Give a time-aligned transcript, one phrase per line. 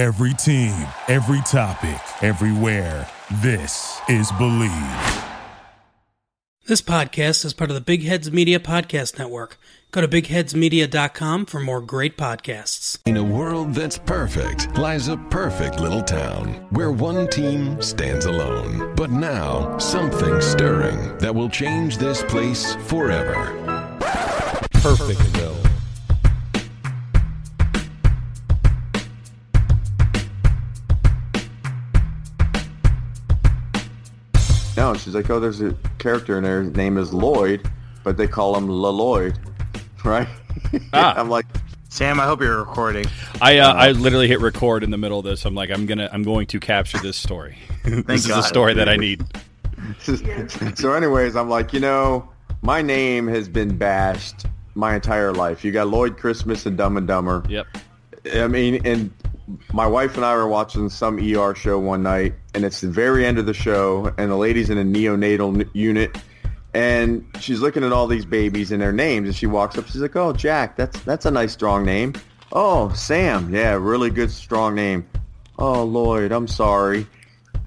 [0.00, 3.06] Every team, every topic, everywhere.
[3.42, 5.24] This is Believe.
[6.64, 9.58] This podcast is part of the Big Heads Media Podcast Network.
[9.90, 12.98] Go to bigheadsmedia.com for more great podcasts.
[13.04, 18.94] In a world that's perfect lies a perfect little town where one team stands alone.
[18.96, 23.52] But now, something stirring that will change this place forever.
[24.80, 25.59] Perfectville.
[34.80, 36.62] No, she's like, oh, there's a character in there.
[36.62, 37.70] His name is Lloyd,
[38.02, 39.38] but they call him La Lloyd,
[40.06, 40.26] right?
[40.94, 41.12] Ah.
[41.20, 41.44] I'm like,
[41.90, 43.04] Sam, I hope you're recording.
[43.42, 45.44] I uh, I literally hit record in the middle of this.
[45.44, 47.58] I'm like, I'm gonna I'm going to capture this story.
[47.84, 48.38] this is God.
[48.38, 49.22] a story that I need.
[49.98, 52.30] so anyways, I'm like, you know,
[52.62, 55.62] my name has been bashed my entire life.
[55.62, 57.44] You got Lloyd Christmas and Dumb and Dumber.
[57.50, 57.66] Yep.
[58.32, 59.12] I mean, and
[59.72, 63.24] my wife and I were watching some ER show one night, and it's the very
[63.24, 66.16] end of the show, and the lady's in a neonatal unit,
[66.74, 70.00] and she's looking at all these babies and their names, and she walks up, she's
[70.00, 72.14] like, "Oh, Jack, that's that's a nice strong name.
[72.52, 75.06] Oh, Sam, yeah, really good strong name.
[75.58, 77.06] Oh, Lloyd, I'm sorry."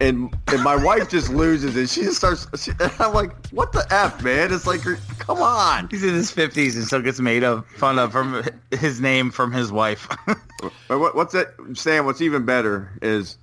[0.01, 1.87] And and my wife just loses it.
[1.89, 2.45] She just starts.
[2.61, 4.51] She, and I'm like, "What the f, man?
[4.53, 4.81] It's like,
[5.19, 8.99] come on." He's in his 50s and still gets made of fun of from his
[8.99, 10.07] name from his wife.
[10.87, 12.05] But what, what's that, Sam?
[12.05, 13.37] What's even better is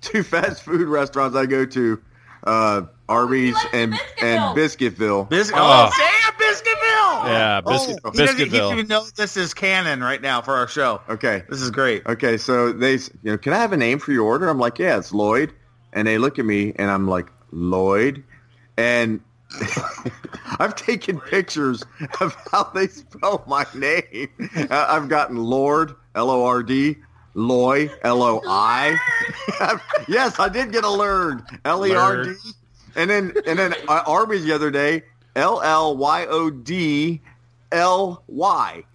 [0.00, 2.02] two fast food restaurants I go to,
[2.44, 5.28] uh, Arby's and and Biscuitville.
[5.28, 5.56] Bis- Oh.
[5.56, 7.26] oh, Sam Biscuitville!
[7.32, 8.10] Yeah, Bis- Oh.
[8.10, 8.72] He doesn't, he doesn't Biscuitville.
[8.72, 11.00] even know this is canon right now for our show.
[11.08, 12.04] Okay, This is great.
[12.06, 12.36] okay.
[12.38, 14.48] So they, you know, can I have a name for your order?
[14.48, 15.52] I'm like, yeah, it's Lloyd.
[15.92, 18.24] And they look at me, and I'm like, Lloyd,
[18.76, 19.20] and
[20.58, 21.84] I've taken pictures
[22.20, 24.28] of how they spell my name.
[24.56, 26.96] Uh, I've gotten Lord, L-O-R-D,
[27.34, 28.98] Loy, L-O-I.
[30.08, 32.34] yes, I did get a learn, L-E-R-D.
[32.94, 35.02] And then, and then uh, Arby's the other day,
[35.36, 37.22] L-L-Y-O-D-L-Y.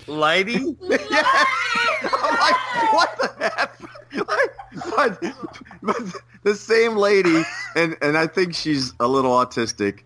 [0.07, 0.53] Lady?
[0.81, 1.45] yeah.
[2.03, 2.55] I'm like,
[2.93, 3.79] what the heck?
[4.13, 4.56] Like,
[4.95, 5.23] but,
[5.81, 5.97] but
[6.43, 7.43] the same lady,
[7.75, 10.01] and, and I think she's a little autistic.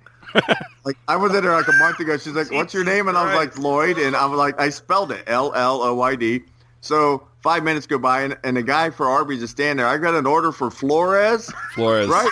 [0.85, 2.17] like I was in there like a month ago.
[2.17, 4.69] She's like, "What's your name?" And I was like, "Lloyd." And I was like, I
[4.69, 6.41] spelled it L L O Y D.
[6.79, 9.87] So five minutes go by, and, and the guy for Arby's is standing there.
[9.87, 12.07] I got an order for Flores, Flores.
[12.07, 12.29] right?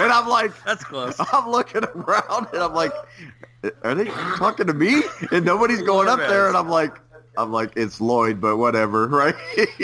[0.00, 1.16] And I'm like, That's close.
[1.32, 2.92] I'm looking around, and I'm like,
[3.82, 4.06] are they
[4.36, 5.02] talking to me?
[5.30, 6.94] And nobody's going up there, and I'm like,
[7.38, 9.34] I'm like, it's Lloyd, but whatever, right?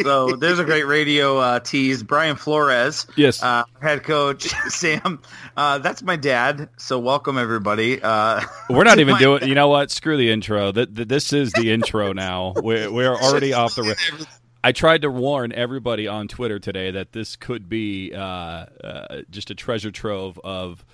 [0.02, 2.02] So there's a great radio uh, tease.
[2.02, 3.42] Brian Flores, Yes.
[3.42, 5.20] uh, head coach Sam.
[5.56, 6.68] Uh, that's my dad.
[6.78, 8.00] So welcome everybody.
[8.02, 9.40] Uh, We're not even doing.
[9.40, 9.48] dad.
[9.48, 9.90] You know what?
[9.90, 10.72] Screw the intro.
[10.72, 12.54] That that- this is the intro now.
[12.56, 13.82] We're we're already off the.
[13.82, 14.24] ra-
[14.64, 19.50] I tried to warn everybody on Twitter today that this could be uh, uh, just
[19.50, 20.84] a treasure trove of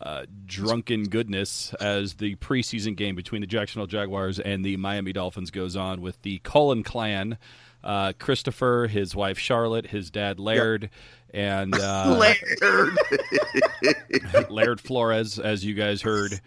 [0.00, 5.50] uh, drunken goodness as the preseason game between the Jacksonville Jaguars and the Miami Dolphins
[5.50, 7.38] goes on with the Cullen clan.
[7.82, 10.90] Uh, Christopher, his wife Charlotte, his dad Laird,
[11.32, 12.16] and uh,
[12.72, 12.96] Laird.
[14.50, 16.40] Laird Flores, as you guys heard,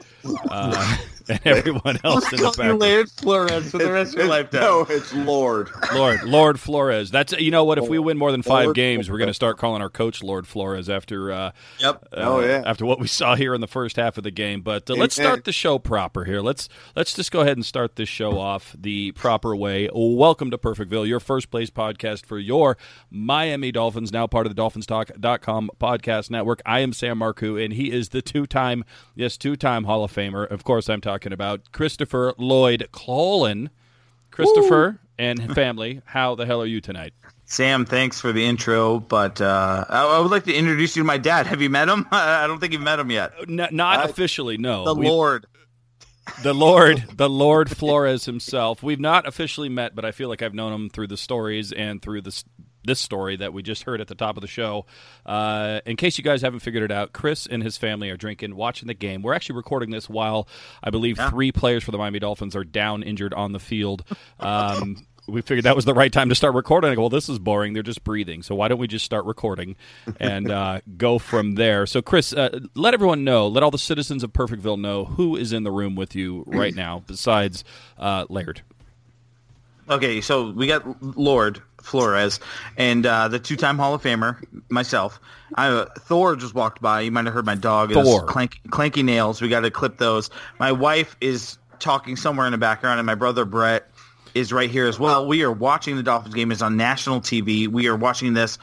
[0.50, 0.98] uh,
[1.46, 3.12] and everyone else in the Call you background.
[3.12, 4.62] Flores for the rest of your It's- lifetime.
[4.62, 5.70] No, it's Lord.
[5.94, 7.12] Lord, Lord Flores.
[7.12, 7.78] That's you know what?
[7.78, 10.24] If we win more than five Lord games, we're going to start calling our coach
[10.24, 11.32] Lord Flores after.
[11.32, 12.08] Uh, Yep.
[12.14, 12.64] uh, Oh, yeah.
[12.66, 15.14] After what we saw here in the first half of the game, but uh, let's
[15.16, 16.42] start the show proper here.
[16.42, 19.88] Let's let's just go ahead and start this show off the proper way.
[19.94, 22.76] Welcome to Perfectville, your first place podcast for your
[23.12, 26.62] Miami Dolphins, now part of the DolphinsTalk.com podcast network.
[26.66, 28.84] I am Sam Marcoux, and he is the two-time,
[29.16, 30.50] yes, two-time Hall of Famer.
[30.50, 33.70] Of course, I'm talking about Christopher Lloyd Colin.
[34.32, 37.14] Christopher and family, how the hell are you tonight?
[37.46, 41.08] Sam, thanks for the intro, but uh, I, I would like to introduce you to
[41.08, 41.48] my dad.
[41.48, 42.08] Have you met him?
[42.12, 43.34] I don't think you've met him yet.
[43.48, 44.86] N- not officially, no.
[44.86, 45.46] The We- Lord.
[46.44, 48.84] the Lord, the Lord Flores himself.
[48.84, 52.02] We've not officially met, but I feel like I've known him through the stories and
[52.02, 52.46] through this
[52.84, 54.86] this story that we just heard at the top of the show.
[55.26, 58.56] Uh, in case you guys haven't figured it out, Chris and his family are drinking,
[58.56, 59.22] watching the game.
[59.22, 60.48] We're actually recording this while
[60.84, 64.04] I believe three players for the Miami Dolphins are down injured on the field.
[64.40, 66.92] Um, we figured that was the right time to start recording.
[66.92, 67.74] I go, well, this is boring.
[67.74, 68.44] They're just breathing.
[68.44, 69.76] So why don't we just start recording
[70.20, 71.86] and uh, go from there?
[71.86, 75.54] So, Chris, uh, let everyone know, let all the citizens of Perfectville know who is
[75.54, 77.64] in the room with you right now besides
[77.98, 78.62] uh, Laird.
[79.90, 82.40] Okay, so we got Lord Flores
[82.78, 85.20] and uh, the two-time Hall of Famer, myself.
[85.56, 87.02] I, uh, Thor just walked by.
[87.02, 87.92] You might have heard my dog.
[87.92, 88.24] is Thor.
[88.26, 89.42] Clank, clanky nails.
[89.42, 90.30] We got to clip those.
[90.60, 93.90] My wife is talking somewhere in the background, and my brother Brett
[94.36, 95.26] is right here as well.
[95.28, 97.68] We are watching the Dolphins game is on national TV.
[97.68, 98.60] We are watching this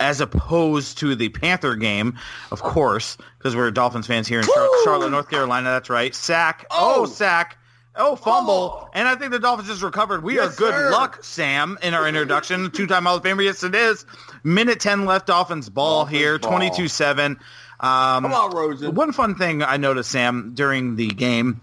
[0.00, 2.18] as opposed to the Panther game,
[2.50, 5.70] of course, because we're Dolphins fans here in Char- Charlotte, North Carolina.
[5.70, 6.14] That's right.
[6.14, 6.66] Sack.
[6.70, 7.06] Oh, Oh.
[7.06, 7.56] sack.
[7.96, 8.82] Oh, fumble.
[8.84, 8.88] Oh.
[8.94, 10.22] And I think the Dolphins just recovered.
[10.22, 10.90] We Yes, are good sir.
[10.90, 12.70] luck, Sam, in our introduction.
[12.72, 13.42] Two-time Hall of Famer.
[13.44, 14.06] Yes, it is.
[14.44, 15.26] Minute 10 left.
[15.26, 16.38] Dolphins ball Dolphins here.
[16.38, 16.52] ball.
[16.60, 17.30] 22-7.
[17.30, 17.36] Um,
[17.80, 18.94] Come on, Rosen.
[18.94, 21.60] One fun thing I noticed, Sam, during the game,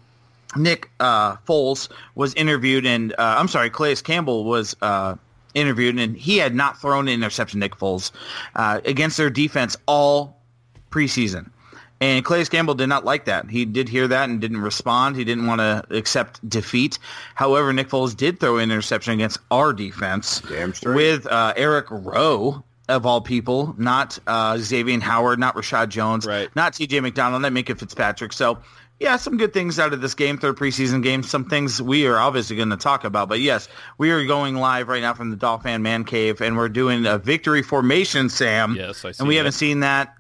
[0.56, 5.16] Nick uh, Foles was interviewed, and uh, I'm sorry, Calais Campbell was uh,
[5.54, 8.12] interviewed, and he had not thrown an interception, Nick Foles,
[8.56, 10.42] uh, against their defense all
[10.90, 11.52] preseason.
[12.00, 13.50] And Calais Campbell did not like that.
[13.50, 15.16] He did hear that and didn't respond.
[15.16, 17.00] He didn't want to accept defeat.
[17.34, 20.42] However, Nick Foles did throw an interception against our defense
[20.84, 26.50] with uh, Eric Rowe, of all people, not uh, Xavier Howard, not Reshad Jones, Right.
[26.56, 28.32] not TJ McDonald, not Minkah Fitzpatrick.
[28.32, 28.60] So,
[29.00, 31.22] yeah, some good things out of this game, third preseason game.
[31.24, 33.28] Some things we are obviously going to talk about.
[33.28, 33.68] But yes,
[33.98, 37.18] we are going live right now from the Dolphin Man Cave, and we're doing a
[37.18, 38.76] victory formation, Sam.
[38.76, 39.40] Yes, I see And we that.
[39.40, 40.14] haven't seen that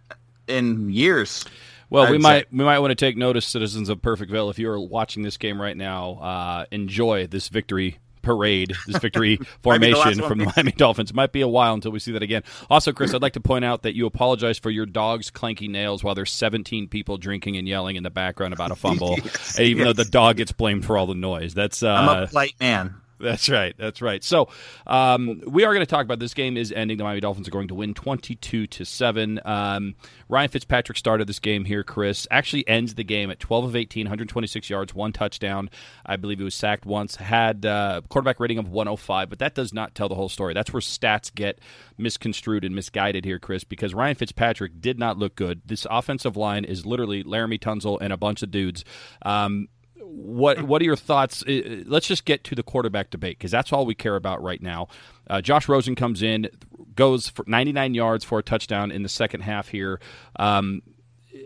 [0.47, 1.45] in years.
[1.89, 2.47] Well, we I'd might say.
[2.51, 5.61] we might want to take notice, citizens of Perfectville, if you are watching this game
[5.61, 10.71] right now, uh, enjoy this victory parade, this victory be the formation from the Miami
[10.77, 11.13] Dolphins.
[11.13, 12.43] Might be a while until we see that again.
[12.69, 16.03] Also, Chris, I'd like to point out that you apologize for your dog's clanky nails
[16.03, 19.85] while there's 17 people drinking and yelling in the background about a fumble, Yes, even
[19.85, 21.53] though the dog gets blamed for all the noise.
[21.53, 22.95] That's uh, I'm a polite man.
[23.19, 23.75] That's right.
[23.77, 24.23] That's right.
[24.23, 24.49] So
[24.85, 26.97] um, we are going to talk about this game is ending.
[26.97, 29.39] The Miami Dolphins are going to win twenty-two to seven.
[29.43, 29.95] Um,
[30.29, 31.83] Ryan Fitzpatrick started this game here.
[31.83, 35.69] Chris actually ends the game at twelve of 18, 126 yards, one touchdown.
[36.05, 37.15] I believe he was sacked once.
[37.15, 40.29] Had uh, quarterback rating of one hundred five, but that does not tell the whole
[40.29, 40.53] story.
[40.53, 41.59] That's where stats get
[41.97, 45.61] misconstrued and misguided here, Chris, because Ryan Fitzpatrick did not look good.
[45.65, 48.85] This offensive line is literally Laremy Tunsil and a bunch of dudes.
[49.23, 49.69] Um,
[50.07, 51.44] what what are your thoughts?
[51.48, 54.88] Let's just get to the quarterback debate because that's all we care about right now.
[55.30, 56.50] Uh, Josh Rosen comes in,
[56.95, 60.00] goes for 99 yards for a touchdown in the second half here.
[60.38, 60.81] Um,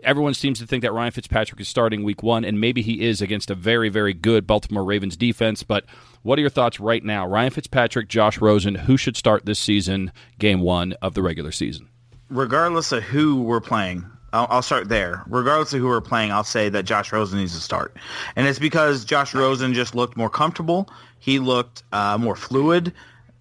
[0.04, 3.20] everyone seems to think that Ryan Fitzpatrick is starting week one, and maybe he is
[3.20, 5.62] against a very, very good Baltimore Ravens defense.
[5.62, 5.84] But
[6.22, 7.26] what are your thoughts right now?
[7.26, 11.88] Ryan Fitzpatrick, Josh Rosen, who should start this season, game one of the regular season?
[12.32, 15.22] regardless of who we're playing, I'll, I'll start there.
[15.26, 17.96] Regardless of who we're playing, I'll say that Josh Rosen needs to start,
[18.36, 20.88] and it's because Josh Rosen just looked more comfortable.
[21.18, 22.92] He looked uh, more fluid,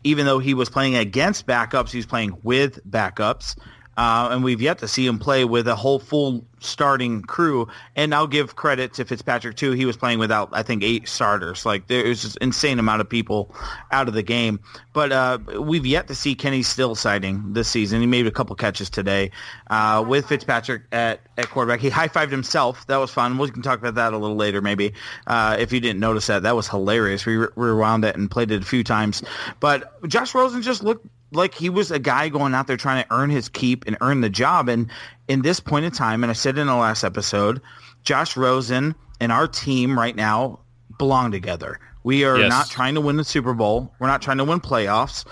[0.04, 1.92] even though he was playing against backups.
[1.92, 3.58] He was playing with backups.
[4.02, 7.68] Uh, and we've yet to see him play with a whole full starting crew.
[7.96, 9.74] And I'll give credit to Fitzpatrick too.
[9.74, 11.68] He was playing without, I think, eight starters.
[11.68, 13.54] Like there was just insane amount of people
[13.92, 14.60] out of the game.
[14.94, 18.02] But uh, we've yet to see Kenny Stills sighting this season.
[18.02, 19.30] He made a couple catches today
[19.70, 21.80] uh, with Fitzpatrick at, at quarterback.
[21.80, 22.88] He high fived himself.
[22.88, 23.38] That was fun.
[23.38, 24.94] We can talk about that a little later, maybe.
[25.28, 27.28] Uh, if you didn't notice that, that was hilarious.
[27.28, 29.22] We re- rewound it and played it a few times.
[29.60, 33.14] But Josh Rosen just looked like he was a guy going out there trying to
[33.14, 34.68] earn his keep and earn the job.
[34.70, 34.90] And
[35.28, 37.62] in this point in time, and I said in the last episode,
[38.04, 40.60] Josh Rosen and our team right now
[40.98, 41.80] belong together.
[42.04, 42.50] We are Yes.
[42.50, 43.94] not trying to win the Super Bowl.
[44.00, 45.24] We're not trying to win playoffs.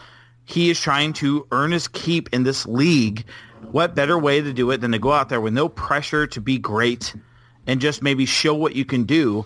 [0.45, 3.25] He is trying to earn his keep in this league.
[3.71, 6.41] What better way to do it than to go out there with no pressure to
[6.41, 7.13] be great
[7.67, 9.45] and just maybe show what you can do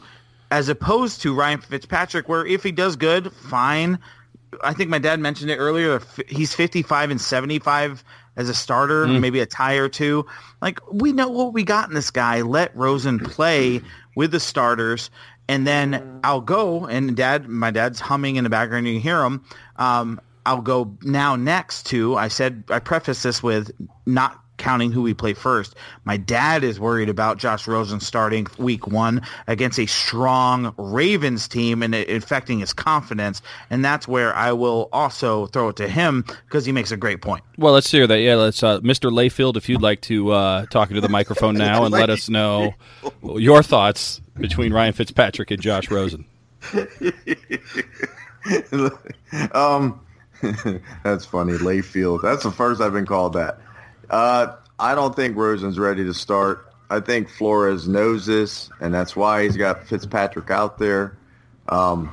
[0.52, 3.98] as opposed to Ryan Fitzpatrick where if he does good, fine.
[4.64, 6.02] I think my dad mentioned it earlier.
[6.28, 8.04] He's 55 and 75
[8.36, 10.26] as a starter, maybe a tie or two.
[10.62, 12.42] Like we know what we got in this guy.
[12.42, 13.82] Let Rosen play
[14.16, 15.10] with the starters,
[15.48, 16.86] and then I'll go.
[16.86, 18.88] And dad, my dad's humming in the background.
[18.88, 19.46] You can hear him.
[19.76, 22.16] Um, I'll go now next to.
[22.16, 23.72] I said I preface this with
[24.06, 25.76] not counting who we play first.
[26.06, 31.84] My dad is worried about Josh Rosen starting week one against a strong Ravens team
[31.84, 33.42] and it affecting his confidence.
[33.70, 37.22] And that's where I will also throw it to him because he makes a great
[37.22, 37.44] point.
[37.58, 38.22] Well, let's hear that.
[38.22, 39.12] Yeah, let's, uh, Mr.
[39.12, 42.74] Layfield, if you'd like to uh, talk into the microphone now and let us know
[43.22, 46.26] your thoughts between Ryan Fitzpatrick and Josh Rosen.
[49.52, 50.00] um,
[51.04, 51.54] that's funny.
[51.54, 52.22] Layfield.
[52.22, 53.60] That's the first I've been called that.
[54.10, 56.68] Uh, I don't think Rosen's ready to start.
[56.90, 61.18] I think Flores knows this, and that's why he's got Fitzpatrick out there.
[61.70, 62.12] Um,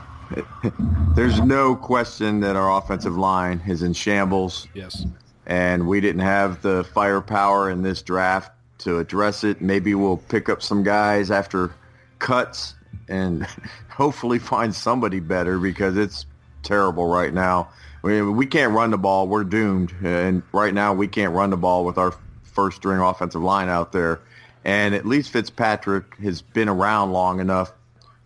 [1.14, 5.04] there's no question that our offensive line is in shambles, Yes.
[5.46, 9.60] and we didn't have the firepower in this draft to address it.
[9.60, 11.72] Maybe we'll pick up some guys after
[12.20, 12.74] cuts
[13.08, 13.46] and
[13.90, 16.24] hopefully find somebody better because it's
[16.62, 17.68] terrible right now.
[18.02, 19.28] Mean, we can't run the ball.
[19.28, 19.94] We're doomed.
[20.02, 23.92] And right now we can't run the ball with our first string offensive line out
[23.92, 24.20] there.
[24.64, 27.72] And at least Fitzpatrick has been around long enough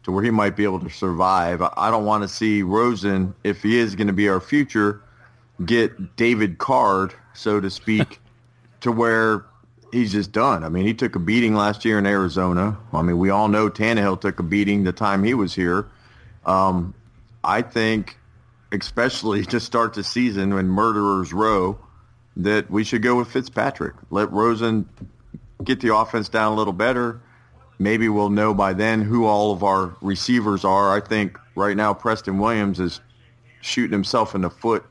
[0.05, 1.63] to where he might be able to survive.
[1.63, 5.01] I I don't want to see Rosen, if he is going to be our future,
[5.65, 8.21] get David Card, so to speak,
[8.81, 9.45] to where
[9.93, 10.65] he's just done.
[10.65, 12.77] I mean, he took a beating last year in Arizona.
[12.93, 15.87] I mean, we all know Tannehill took a beating the time he was here.
[16.45, 16.95] Um,
[17.43, 18.19] I think,
[18.81, 21.79] especially to start the season in Murderers Row,
[22.37, 23.95] that we should go with Fitzpatrick.
[24.11, 24.89] Let Rosen
[25.63, 27.21] get the offense down a little better.
[27.79, 30.97] Maybe we'll know by then who all of our receivers are.
[30.97, 33.01] I think right now Preston Williams is
[33.61, 34.85] shooting himself in the foot.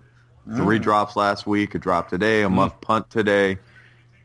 [0.58, 3.60] Three drops last week, a drop today, a muff punt today.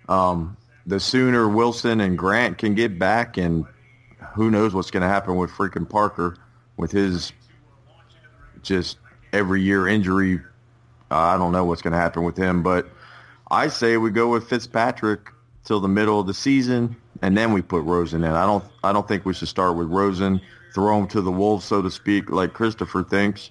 [0.09, 3.65] Um, the sooner Wilson and Grant can get back, and
[4.35, 6.37] who knows what's going to happen with freaking Parker
[6.77, 7.33] with his
[8.63, 8.99] just
[9.33, 10.41] every year injury.
[11.11, 12.89] Uh, I don't know what's going to happen with him, but
[13.51, 15.31] I say we go with Fitzpatrick
[15.65, 18.31] till the middle of the season, and then we put Rosen in.
[18.31, 18.65] I don't.
[18.85, 20.41] I don't think we should start with Rosen,
[20.75, 23.51] throw him to the wolves, so to speak, like Christopher thinks.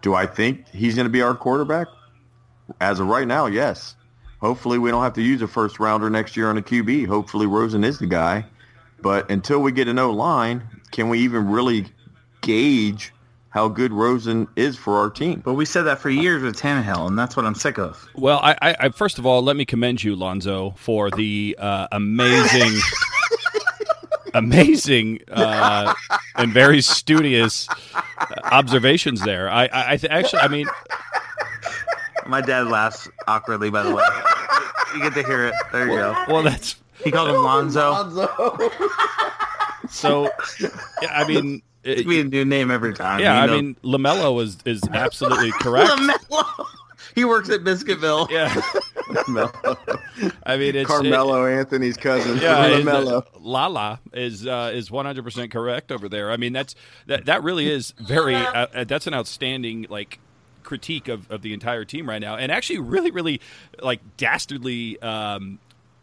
[0.00, 1.88] Do I think he's going to be our quarterback?
[2.80, 3.96] As of right now, yes.
[4.40, 7.06] Hopefully, we don't have to use a first rounder next year on a QB.
[7.06, 8.44] Hopefully, Rosen is the guy.
[9.00, 10.62] But until we get an O line,
[10.92, 11.86] can we even really
[12.40, 13.12] gauge
[13.50, 15.40] how good Rosen is for our team?
[15.44, 18.06] But we said that for years with Tannehill, and that's what I'm sick of.
[18.14, 21.88] Well, I, I, I first of all let me commend you, Lonzo, for the uh,
[21.92, 22.78] amazing,
[24.34, 25.94] amazing, uh,
[26.36, 27.68] and very studious
[28.44, 29.48] observations there.
[29.48, 30.66] I, I, I th- actually, I mean,
[32.26, 34.04] My dad laughs awkwardly, by the way.
[34.94, 35.54] You get to hear it.
[35.72, 36.24] There you go.
[36.28, 37.90] well, that's He called him Lonzo.
[37.90, 38.70] Lonzo.
[39.88, 40.30] so.
[40.60, 40.68] Yeah,
[41.10, 43.20] I mean, it- We a new name every time.
[43.20, 43.56] yeah, You I know.
[43.62, 45.90] mean, Lamelo is is absolutely correct.
[45.90, 46.66] LaMelo.
[47.14, 48.30] He works at Biscuitville.
[48.30, 48.48] Yeah,
[50.46, 53.22] I mean, it's Carmelo Anthony's cousin, Yeah, Lamelo.
[53.22, 56.30] uh, Lala is uh, is one hundred percent correct over there.
[56.30, 56.74] I mean, that's
[57.06, 58.34] that that really is very.
[58.36, 60.18] Uh, uh, that's an outstanding like
[60.62, 63.40] critique of, of the entire team right now, and actually, really, really
[63.82, 65.00] like dastardly.
[65.00, 65.58] Um,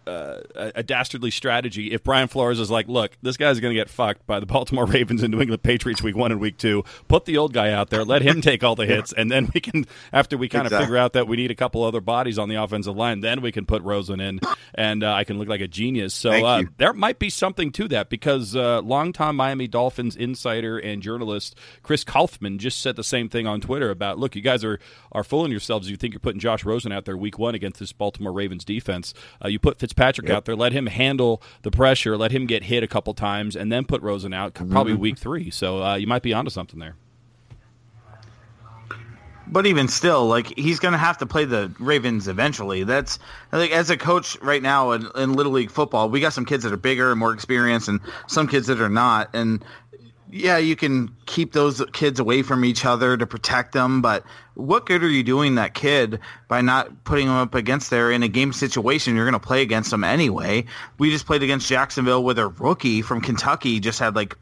[0.07, 3.89] uh, a dastardly strategy if Brian Flores is like, look, this guy's going to get
[3.89, 6.83] fucked by the Baltimore Ravens and New England Patriots week one and week two.
[7.07, 9.61] Put the old guy out there, let him take all the hits, and then we
[9.61, 10.85] can, after we kind of Exactly.
[10.85, 13.51] figure out that we need a couple other bodies on the offensive line, then we
[13.51, 14.39] can put Rosen in,
[14.73, 16.13] and uh, I can look like a genius.
[16.13, 21.01] So uh, there might be something to that because uh, longtime Miami Dolphins insider and
[21.01, 24.79] journalist Chris Kouffman just said the same thing on Twitter about, look, you guys are
[25.11, 25.89] are fooling yourselves.
[25.89, 29.13] You think you're putting Josh Rosen out there week one against this Baltimore Ravens defense.
[29.43, 32.83] Uh, you put Fitzpatrick out there, let him handle the pressure, let him get hit
[32.83, 35.01] a couple times, and then put Rosen out probably Mm-hmm.
[35.01, 35.49] week three.
[35.49, 36.95] So uh, you might be onto something there.
[39.47, 42.83] But even still, like he's going to have to play the Ravens eventually.
[42.83, 43.19] That's
[43.51, 46.63] like as a coach right now in, in little league football, we got some kids
[46.63, 49.29] that are bigger and more experienced, and some kids that are not.
[49.35, 49.63] And
[50.31, 54.23] yeah, you can keep those kids away from each other to protect them, but
[54.55, 58.23] what good are you doing that kid by not putting them up against there in
[58.23, 59.15] a game situation?
[59.15, 60.65] You're going to play against them anyway.
[60.97, 64.35] We just played against Jacksonville with a rookie from Kentucky, just had like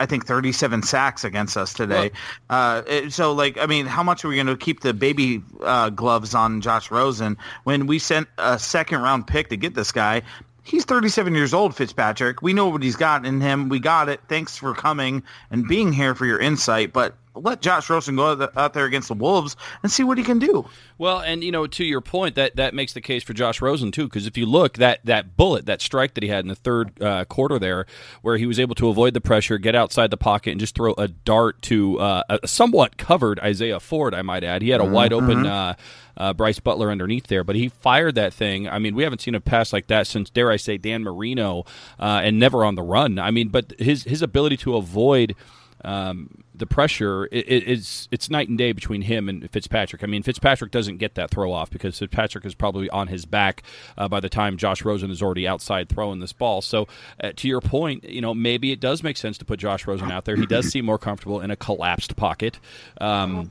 [0.00, 2.10] I think 37 sacks against us today.
[2.48, 5.42] Uh, it- so, like, I mean, how much are we going to keep the baby
[5.62, 9.92] uh, gloves on Josh Rosen when we sent a second round pick to get this
[9.92, 10.22] guy?
[10.70, 12.42] He's 37 years old, Fitzpatrick.
[12.42, 13.68] We know what he's got in him.
[13.68, 14.20] We got it.
[14.28, 16.92] Thanks for coming and being here for your insight.
[16.92, 20.38] But let Josh Rosen go out- there against the Wolves and see what he can
[20.38, 20.64] do.
[20.96, 23.90] Well, and you know, to your point, that that makes the case for Josh Rosen
[23.90, 26.54] too, because if you look that that bullet, that strike that he had in the
[26.54, 27.86] third uh, quarter there,
[28.22, 30.94] where he was able to avoid the pressure, get outside the pocket, and just throw
[30.98, 34.62] a dart to uh, a somewhat covered Isaiah Ford, I might add.
[34.62, 35.46] He had a wide open.
[35.46, 35.74] Uh,
[36.20, 38.68] uh, Brice Butler underneath there, but he fired that thing.
[38.68, 41.64] I mean, we haven't seen a pass like that since, dare I say, Dan Marino,
[41.98, 43.18] uh, and never on the run.
[43.18, 45.34] I mean, but his his ability to avoid
[45.82, 50.04] um, the pressure it, it, it's it's night and day between him and Fitzpatrick.
[50.04, 53.62] I mean, Fitzpatrick doesn't get that throw off because Fitzpatrick is probably on his back
[53.96, 56.60] uh, by the time Josh Rosen is already outside throwing this ball.
[56.60, 56.86] So,
[57.24, 60.10] uh, to your point, you know, maybe it does make sense to put Josh Rosen
[60.10, 60.36] out there.
[60.36, 62.60] He does seem more comfortable in a collapsed pocket.
[63.00, 63.50] Um,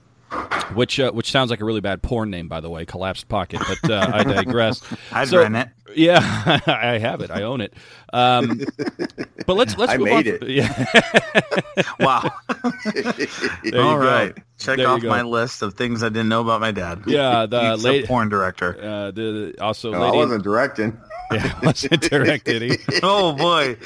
[0.73, 3.61] which uh, which sounds like a really bad porn name, by the way, collapsed pocket.
[3.81, 4.81] But uh, I digress.
[5.11, 5.69] I'd So- it.
[5.95, 6.19] Yeah,
[6.67, 7.31] I have it.
[7.31, 7.73] I own it.
[8.13, 8.61] Um,
[9.47, 10.33] but let's let's I move made on.
[10.43, 10.47] it.
[10.47, 10.85] Yeah,
[11.99, 12.31] Wow.
[12.83, 13.23] there
[13.63, 14.33] you go.
[14.59, 17.03] Check There off my list of things I didn't know about my dad.
[17.07, 18.77] Yeah, the late- porn director.
[18.79, 20.95] Uh, the also No, I lady wasn't directing.
[21.33, 22.61] yeah, wasn't directed.
[22.61, 23.77] He, oh boy.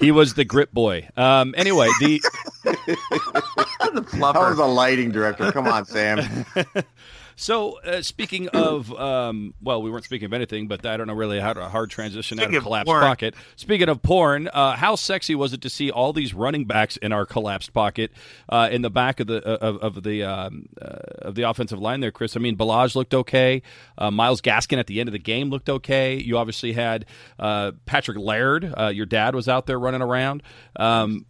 [0.00, 1.08] he was the grip boy.
[1.16, 2.20] Um, anyway, the
[3.96, 5.50] The I was a lighting director.
[5.52, 6.44] Come on, Sam.
[7.36, 11.14] So, uh, speaking of, um, well, we weren't speaking of anything, but I don't know
[11.14, 13.02] really how to a hard transition Speaking out of of collapsed porn.
[13.02, 13.34] pocket.
[13.56, 17.12] Speaking of porn, uh, how sexy was it to see all these running backs in
[17.12, 18.10] our collapsed pocket
[18.48, 20.86] uh, in the back of the of, of the um, uh,
[21.22, 22.36] of the offensive line there, Chris?
[22.36, 23.62] I mean, Ballage looked okay.
[23.98, 26.16] Uh, Myles Gaskin at the end of the game looked okay.
[26.16, 27.04] You obviously had
[27.38, 28.72] uh, Patrick Laird.
[28.76, 30.42] Uh, your dad was out there running around.
[30.76, 31.26] Um,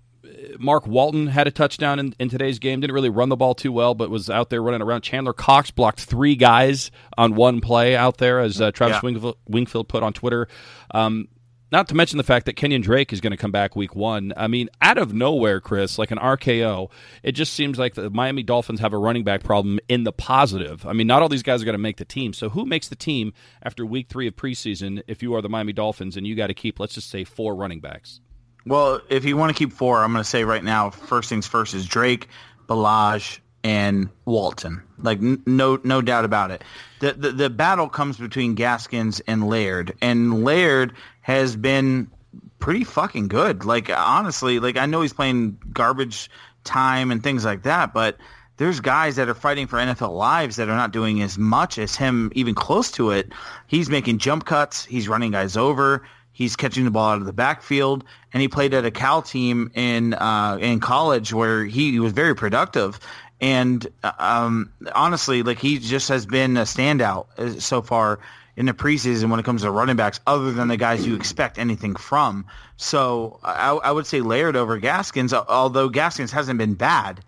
[0.58, 2.80] Mark Walton had a touchdown in, in today's game.
[2.80, 5.02] Didn't really run the ball too well, but was out there running around.
[5.02, 9.00] Chandler Cox blocked three guys on one play out there, as uh, Travis Yeah.
[9.02, 10.48] Wingfield, Wingfield put on Twitter.
[10.92, 11.28] Um,
[11.72, 14.32] not to mention the fact that Kenyan Drake is going to come back week one.
[14.36, 16.90] I mean, out of nowhere, Chris, like an RKO,
[17.24, 20.86] it just seems like the Miami Dolphins have a running back problem in the positive.
[20.86, 22.32] I mean, not all these guys are going to make the team.
[22.32, 23.32] So who makes the team
[23.64, 26.54] after week three of preseason if you are the Miami Dolphins and you got to
[26.54, 28.20] keep, let's just say, four running backs?
[28.66, 31.46] Well, if you want to keep four, I'm going to say right now, first things
[31.46, 32.28] first is Drake,
[32.68, 34.82] Ballage, and Walton.
[34.98, 36.62] Like n- no no doubt about it.
[37.00, 42.10] The, the the battle comes between Gaskins and Laird, and Laird has been
[42.58, 43.64] pretty fucking good.
[43.64, 46.30] Like honestly, like I know he's playing garbage
[46.64, 48.18] time and things like that, but
[48.56, 51.94] there's guys that are fighting for NFL lives that are not doing as much as
[51.94, 53.32] him, even close to it.
[53.66, 54.84] He's making jump cuts.
[54.84, 56.06] He's running guys over.
[56.36, 59.70] He's catching the ball out of the backfield, and he played at a Cal team
[59.72, 63.00] in uh, in college where he was very productive.
[63.40, 63.86] And
[64.18, 68.18] um, honestly, like he just has been a standout uh, so far
[68.54, 71.58] in the preseason when it comes to running backs, other than the guys you expect
[71.58, 72.44] anything from.
[72.76, 77.24] So I, I would say Laird over Gaskins, although Gaskins hasn't been bad,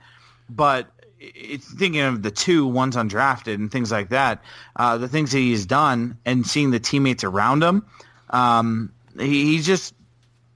[0.50, 0.86] but
[1.18, 4.44] it's thinking of the two ones undrafted and things like that.
[4.76, 7.86] Uh, the things that he's done and seeing the teammates around him,
[8.30, 9.94] um, he, he's just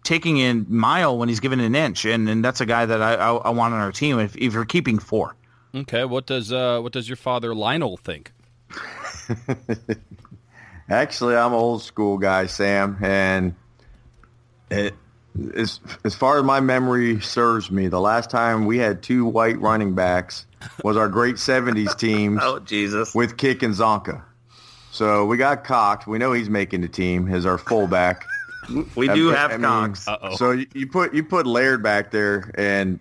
[0.04, 3.14] taking in mile when he's given an inch, and, and that's a guy that I,
[3.14, 5.36] I, I want on our team if, if you're keeping four.
[5.74, 8.32] Okay, what does uh, what does your father Lionel think?
[10.90, 13.54] Actually, I'm an old school guy, Sam, and
[14.70, 14.94] it,
[15.56, 19.58] as as far as my memory serves me, the last time we had two white
[19.60, 20.46] running backs
[20.84, 23.14] was our great '70s teams Oh Jesus!
[23.14, 24.22] with Kiick and Csonka.
[24.90, 26.06] So we got cocked.
[26.06, 28.26] We know he's making the team as our fullback.
[28.94, 29.62] We do I- have I mean,
[30.36, 33.00] So you, you put you put Laird back there, and it,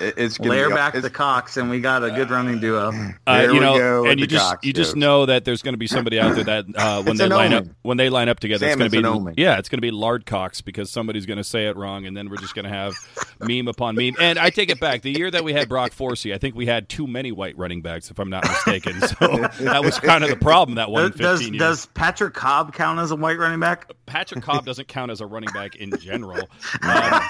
[0.00, 2.88] it's gonna Layer be, back it's, the Cox, and we got a good running duo.
[3.26, 5.62] Uh, There you we know, go and you just Cox you just know that there's
[5.62, 8.08] going to be somebody out there that uh, when they an line up when they
[8.08, 9.34] line up together, Sam, it's it's going an to be omen.
[9.36, 12.16] yeah, it's going to be Lard Cox because somebody's going to say it wrong, and
[12.16, 12.94] then we're just going to have
[13.40, 14.14] meme upon meme.
[14.20, 15.02] And I take it back.
[15.02, 17.82] The year that we had Brock Forsey, I think we had too many white running
[17.82, 19.00] backs, if I'm not mistaken.
[19.00, 19.14] So
[19.60, 21.58] that was kind of the problem that one Does years.
[21.58, 23.90] does Patrick Cobb count as a white running back?
[24.06, 26.48] Patrick Cobb doesn't count as a running back in general,
[26.82, 27.22] um,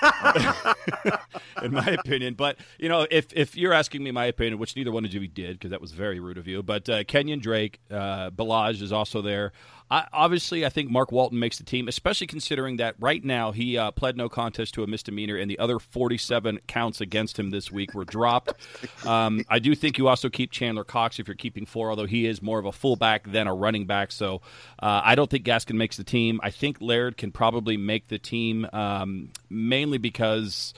[1.63, 2.35] in my opinion.
[2.35, 5.27] But you know, if if you're asking me my opinion, which neither one of you
[5.29, 6.63] did, because that was very rude of you.
[6.63, 9.53] But uh, Kenyan Drake, uh, Ballage is also there.
[9.89, 13.79] I, obviously, I think Mark Walton makes the team, especially considering that right now he
[13.79, 17.71] uh, pled no contest to a misdemeanor, and the other 47 counts against him this
[17.71, 18.55] week were dropped.
[19.07, 22.27] Um, I do think you also keep Chandler Cox if you're keeping four, although he
[22.27, 24.11] is more of a fullback than a running back.
[24.11, 24.41] So
[24.81, 26.41] uh, I don't think Gaskin makes the team.
[26.43, 30.75] I think Laird can probably make the team, um, mainly because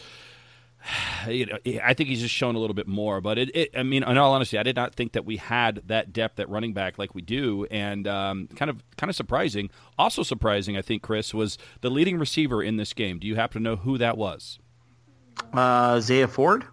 [1.28, 3.20] you know, I think he's just shown a little bit more.
[3.20, 5.82] But it, it, I mean, in all honesty, I did not think that we had
[5.86, 9.70] that depth at running back like we do, and um, kind of kind of surprising.
[9.98, 13.18] Also surprising, I think, Chris was the leading receiver in this game.
[13.18, 14.58] Do you happen to know who that was?
[15.52, 16.64] Uh, Zaya Ford.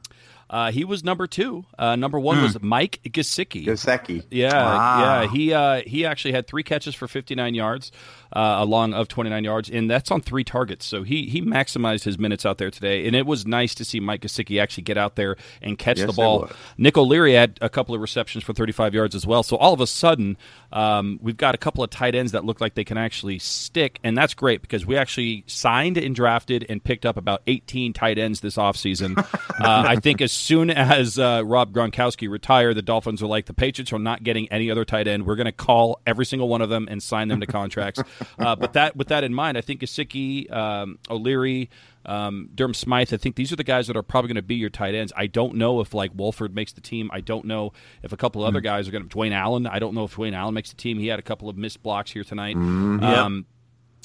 [0.49, 1.65] Uh, he was number two.
[1.77, 3.65] Uh, number one was Mike Gesicki.
[3.65, 4.23] Gesicki.
[4.29, 5.21] Yeah, Wow.
[5.23, 5.27] yeah.
[5.29, 7.91] He uh, he actually had three catches for 59 yards,
[8.31, 10.85] uh, along of 29 yards, and that's on three targets.
[10.85, 13.99] So he he maximized his minutes out there today, and it was nice to see
[13.99, 16.49] Mike Gesicki actually get out there and catch Yes, the ball.
[16.77, 19.41] Nick O'Leary had a couple of receptions for 35 yards as well.
[19.41, 20.37] So all of a sudden,
[20.71, 23.99] um, we've got a couple of tight ends that look like they can actually stick,
[24.03, 28.19] and that's great because we actually signed and drafted and picked up about 18 tight
[28.19, 29.17] ends this offseason.
[29.17, 29.23] uh,
[29.59, 33.91] I think as soon as uh, Rob Gronkowski retired, the Dolphins were like, the Patriots
[33.93, 35.25] are not getting any other tight end.
[35.25, 38.01] We're going to call every single one of them and sign them to contracts.
[38.39, 41.69] uh, but that, with that in mind, I think Gesicki, um, O'Leary,
[42.05, 44.55] um, Durham Smythe, I think these are the guys that are probably going to be
[44.55, 45.11] your tight ends.
[45.15, 47.09] I don't know if like Walford makes the team.
[47.13, 49.15] I don't know if a couple other guys are going to.
[49.15, 49.65] Dwayne Allen.
[49.65, 50.99] I don't know if Dwayne Allen makes the team.
[50.99, 52.55] He had a couple of missed blocks here tonight.
[53.03, 53.45] Um,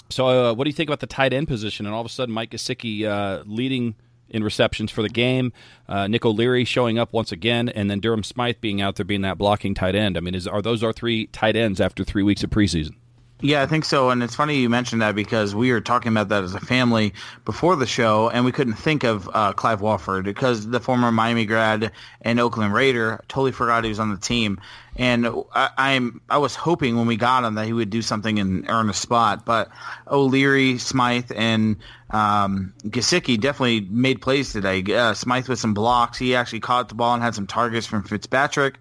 [0.08, 1.86] so, uh, what do you think about the tight end position?
[1.86, 3.94] And all of a sudden, Mike Gesicki uh, leading
[4.30, 5.52] in receptions for the game.
[5.88, 9.22] Uh, Nick O'Leary showing up once again, and then Durham Smythe being out there being
[9.22, 10.16] that blocking tight end.
[10.16, 12.94] I mean, is are those our three tight ends after three weeks of preseason?
[13.42, 14.10] Yeah, I think so.
[14.10, 17.14] And it's funny you mentioned that because we were talking about that as a family
[17.44, 21.46] before the show, and we couldn't think of uh, Clive Walford because the former Miami
[21.46, 24.60] grad and Oakland Raider totally forgot he was on the team.
[24.96, 28.38] And I, I'm I was hoping when we got him that he would do something
[28.38, 29.70] and earn a spot, but
[30.06, 31.76] O'Leary, Smythe, and
[32.10, 34.82] um, Gesicki definitely made plays today.
[34.92, 36.18] Uh, Smythe with some blocks.
[36.18, 38.78] He actually caught the ball and had some targets from Fitzpatrick.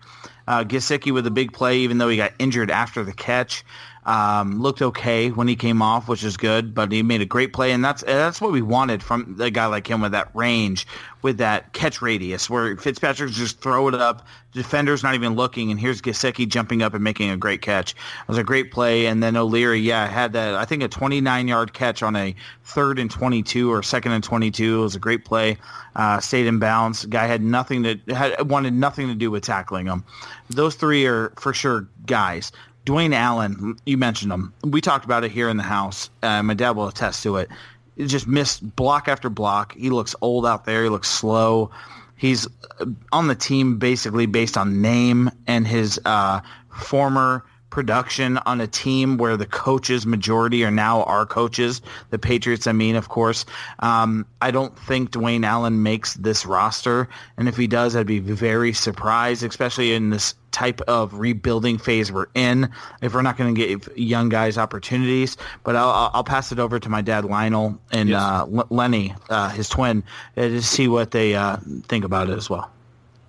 [0.48, 3.63] Uh, Gesicki with a big play, even though he got injured after the catch.
[4.10, 7.54] Um, looked okay when he came off, which is good, but he made a great
[7.54, 10.88] play, and that's that's what we wanted from a guy like him with that range,
[11.22, 15.80] with that catch radius, where Fitzpatrick just throw it up, defender's not even looking, and
[15.80, 17.91] here's Gesicki jumping up and making a great catch.
[17.91, 21.48] It was a great play, and then O'Leary, yeah, had that I think a 29
[21.48, 24.80] yard catch on a third and 22 or second and 22.
[24.80, 25.58] It was a great play,
[25.95, 27.06] uh, stayed in bounds.
[27.06, 30.04] Guy had nothing to had wanted nothing to do with tackling him.
[30.50, 32.52] Those three are for sure guys.
[32.86, 34.54] Dwayne Allen, you mentioned him.
[34.63, 36.10] We talked about it here in the house.
[36.24, 37.50] Uh, my dad will attest to it.
[37.98, 39.76] He just missed block after block.
[39.76, 40.84] He looks old out there.
[40.84, 41.70] He looks slow.
[42.15, 42.48] He's
[42.80, 48.67] uh, on the team basically based on name and his uh, former production on a
[48.67, 52.67] team where the coaches majority are now our coaches, the Patriots.
[52.67, 53.45] I mean, of course,
[53.79, 58.19] um, I don't think Dwayne Allen makes this roster, and if he does, I'd be
[58.19, 62.71] very surprised, especially in this type of rebuilding phase we're in.
[63.01, 66.79] If we're not going to give young guys opportunities, but I'll, I'll pass it over
[66.79, 68.21] to my dad Lionel and Yes.
[68.21, 70.03] uh, L- Lenny, uh, his twin,
[70.36, 72.71] uh, to see what they uh, think about it as well.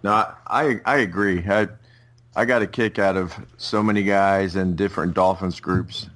[0.02, 1.44] No, I I, I agree.
[1.46, 1.68] I
[2.36, 6.08] I got a kick out of so many guys in different Dolphins groups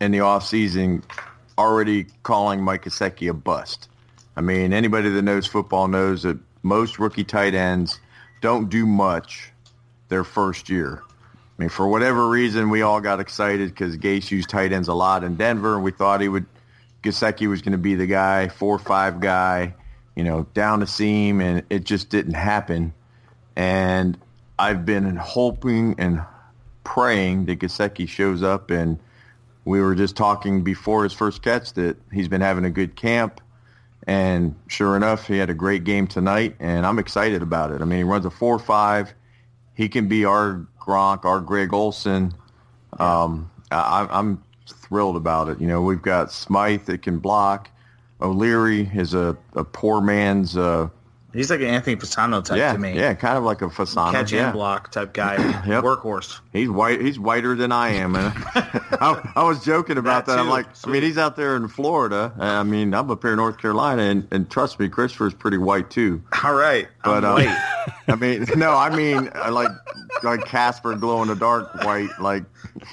[0.00, 1.02] in the off season
[1.58, 3.88] already calling Mike Gesicki a bust.
[4.34, 8.00] I mean, anybody that knows football knows that most rookie tight ends
[8.40, 9.52] don't do much
[10.08, 11.02] their first year.
[11.04, 14.94] I mean, for whatever reason, we all got excited because Gase used tight ends a
[14.94, 16.46] lot in Denver, and we thought he would.
[17.02, 19.74] Gesicki was going to be the guy, four or five guy,
[20.16, 22.92] you know, down the seam, and it just didn't happen.
[23.54, 24.16] And
[24.58, 26.22] I've been hoping and
[26.84, 28.98] praying that Gesicki shows up, and
[29.64, 33.40] we were just talking before his first catch that he's been having a good camp.
[34.06, 37.82] And sure enough, he had a great game tonight, and I'm excited about it.
[37.82, 39.12] I mean, he runs a 4-5.
[39.74, 42.32] He can be our Gronk, our Greg Olsen.
[42.98, 45.60] Um, I, I'm thrilled about it.
[45.60, 47.70] You know, we've got Smythe that can block.
[48.20, 50.88] O'Leary is a, a poor man's, uh,
[51.38, 52.96] He's like an Anthony Fasano type yeah, to me.
[52.96, 54.10] yeah, kind of like a Fasano.
[54.10, 54.46] Catch yeah.
[54.46, 55.36] and block type guy.
[55.68, 55.84] Yep.
[55.84, 56.40] Workhorse.
[56.52, 57.00] He's white.
[57.00, 58.16] He's whiter than I am.
[58.16, 60.38] And I, I was joking about That that.
[60.40, 62.32] I'm like, I mean, he's out there in Florida.
[62.38, 65.90] I mean, I'm up here in North Carolina, and, and trust me, Christopher's pretty white
[65.90, 66.22] too.
[66.42, 66.88] All right.
[67.04, 67.46] But um.
[68.08, 69.70] I mean, no, I mean, I like
[70.22, 72.10] like Casper glow in the dark white.
[72.18, 72.44] Like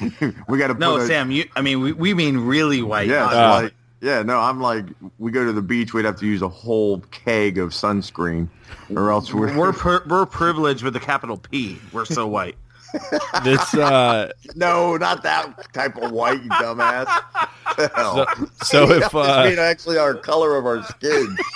[0.47, 1.31] we got to No, a, Sam.
[1.31, 1.45] You.
[1.55, 3.08] I mean, we, we mean really white.
[3.08, 3.62] Yeah, Uh.
[3.63, 4.86] like yeah, no, I'm like
[5.17, 8.49] we go to the beach, we'd have to use a whole keg of sunscreen,
[8.95, 11.79] or else we're, we're per, we're privileged with a capital P.
[11.91, 12.55] We're so white.
[13.43, 17.07] This uh, no, not that type of white, you dumbass.
[17.93, 18.25] Hell.
[18.63, 21.37] so if I uh, mean, actually, our color of our skin.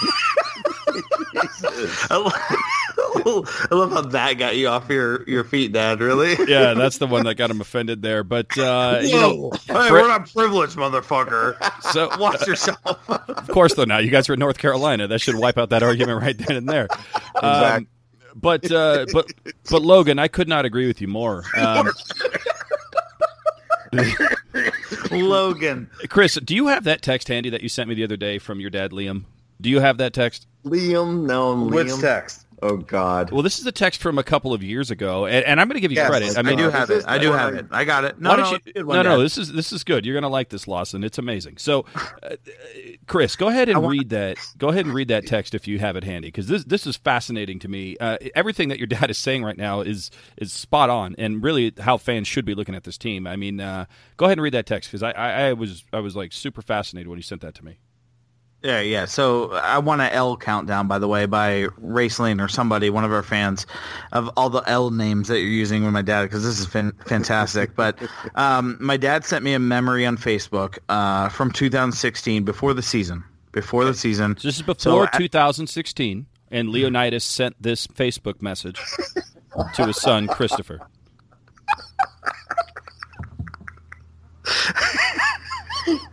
[2.12, 6.02] I love, I love how that got you off your, your feet, Dad.
[6.02, 6.36] Really?
[6.52, 8.24] yeah, that's the one that got him offended there.
[8.24, 11.56] But uh, you know, Hey, Fred- we're not privileged, motherfucker.
[11.94, 13.10] so Watch yourself.
[13.10, 15.08] of course though, now you guys are in North Carolina.
[15.08, 16.88] That should wipe out that argument right then and there.
[17.36, 17.88] Um, Exactly.
[18.42, 19.32] But uh, but
[19.70, 21.44] but Logan, I could not agree with you more.
[21.58, 21.90] Um,
[25.12, 25.90] Logan.
[26.10, 28.60] Chris, do you have that text handy that you sent me the other day from
[28.60, 29.24] your dad, Liam?
[29.62, 30.48] Do you have that text?
[30.66, 32.02] Liam, no, I'm Which Liam.
[32.02, 32.46] text?
[32.62, 33.32] Oh God.
[33.32, 35.76] Well, this is a text from a couple of years ago, and, and I'm going
[35.76, 36.36] to give you Yes, credit.
[36.36, 37.06] I I, mean, do uh, have it.
[37.08, 37.68] I do have it.
[37.72, 38.20] I got it.
[38.20, 38.86] No, no, don't it's a you?
[38.86, 39.22] no, no.
[39.22, 40.06] This is this is good.
[40.06, 41.04] You're going to like this, Lawson.
[41.04, 41.58] It's amazing.
[41.58, 41.86] So,
[42.22, 42.36] uh,
[43.08, 44.38] Chris, go ahead and want- read that.
[44.58, 46.98] Go ahead and read that text if you have it handy, because this this is
[46.98, 47.96] fascinating to me.
[47.98, 51.74] Uh, everything that your dad is saying right now is is spot on, and really
[51.80, 53.26] how fans should be looking at this team.
[53.26, 53.86] I mean, uh,
[54.18, 56.62] go ahead and read that text because I, I, I was I was like super
[56.62, 57.78] fascinated when he sent that to me.
[58.62, 59.06] Yeah, yeah.
[59.06, 63.14] So I want an L countdown, by the way, by Raceling or somebody, one of
[63.14, 63.66] our fans,
[64.12, 66.92] of all the L names that you're using with my dad, because this is fan-
[67.06, 67.74] fantastic.
[67.76, 67.98] but
[68.36, 73.24] um, my dad sent me a memory on Facebook uh, from 2016, before the season.
[73.54, 74.36] Before the season.
[74.38, 78.82] So this is before So I- 2016, and Leonidas sent this Facebook message
[79.76, 80.82] to his son Christopher.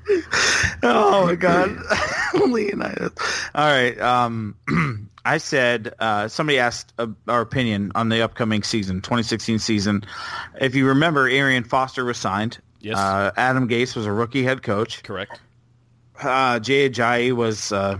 [0.82, 1.76] Oh my God,
[2.34, 3.12] Leonidas!
[3.54, 4.54] All right, um,
[5.24, 10.04] I said uh, somebody asked uh, our opinion on the upcoming season, 2016 season.
[10.60, 12.58] If you remember, Arian Foster was signed.
[12.80, 12.96] Yes.
[12.98, 15.02] Uh, Adam Gase was a rookie head coach.
[15.02, 15.40] Correct.
[16.22, 17.98] Uh, Jay Ajayi was uh,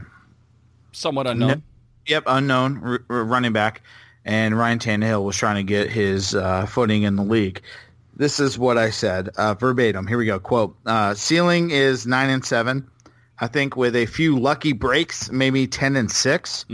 [0.93, 1.63] Somewhat unknown.
[2.07, 3.83] Yep, unknown r- r- running back,
[4.25, 7.63] and Ryan Tannehill was trying to get his uh, footing in the league.
[8.17, 10.07] This is what I said uh, verbatim.
[10.07, 10.39] Here we go.
[10.39, 12.89] Quote: uh, Ceiling is nine and seven.
[13.39, 16.65] I think with a few lucky breaks, maybe ten and six.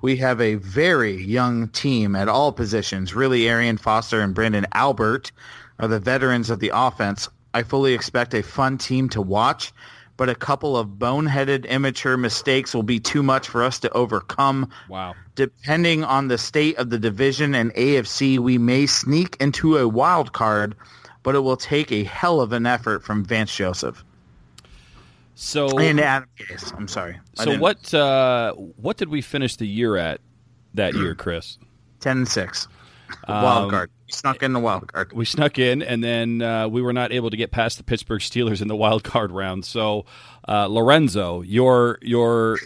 [0.00, 3.14] We have a very young team at all positions.
[3.14, 5.32] Really, Arian Foster and Branden Albert
[5.80, 7.28] are the veterans of the offense.
[7.54, 9.72] I fully expect a fun team to watch
[10.16, 14.70] but a couple of boneheaded immature mistakes will be too much for us to overcome.
[14.88, 15.14] Wow.
[15.34, 20.32] Depending on the state of the division and AFC, we may sneak into a wild
[20.32, 20.76] card,
[21.22, 24.04] but it will take a hell of an effort from Vance Joseph
[25.34, 26.76] So and Adam Gase.
[26.76, 27.18] I'm sorry.
[27.34, 30.20] So what uh, what did we finish the year at
[30.74, 31.58] that year, Chris?
[32.00, 32.68] Ten and six.
[33.28, 33.90] Wild Um, card.
[34.10, 35.12] Snuck in the wild card.
[35.12, 38.20] We snuck in, and then uh, we were not able to get past the Pittsburgh
[38.20, 39.64] Steelers in the wild card round.
[39.64, 40.04] So,
[40.46, 42.58] uh, Lorenzo, your your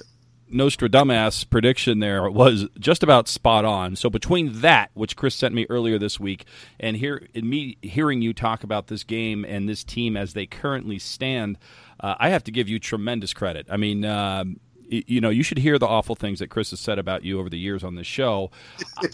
[0.48, 3.96] Nostradamus prediction there was just about spot on.
[3.96, 6.46] So between that, which Chris sent me earlier this week,
[6.80, 10.98] and here me hearing you talk about this game and this team as they currently
[10.98, 11.58] stand,
[12.00, 13.66] uh, I have to give you tremendous credit.
[13.70, 14.04] I mean.
[14.04, 17.38] Um, you know, you should hear the awful things that Chris has said about you
[17.38, 18.50] over the years on this show.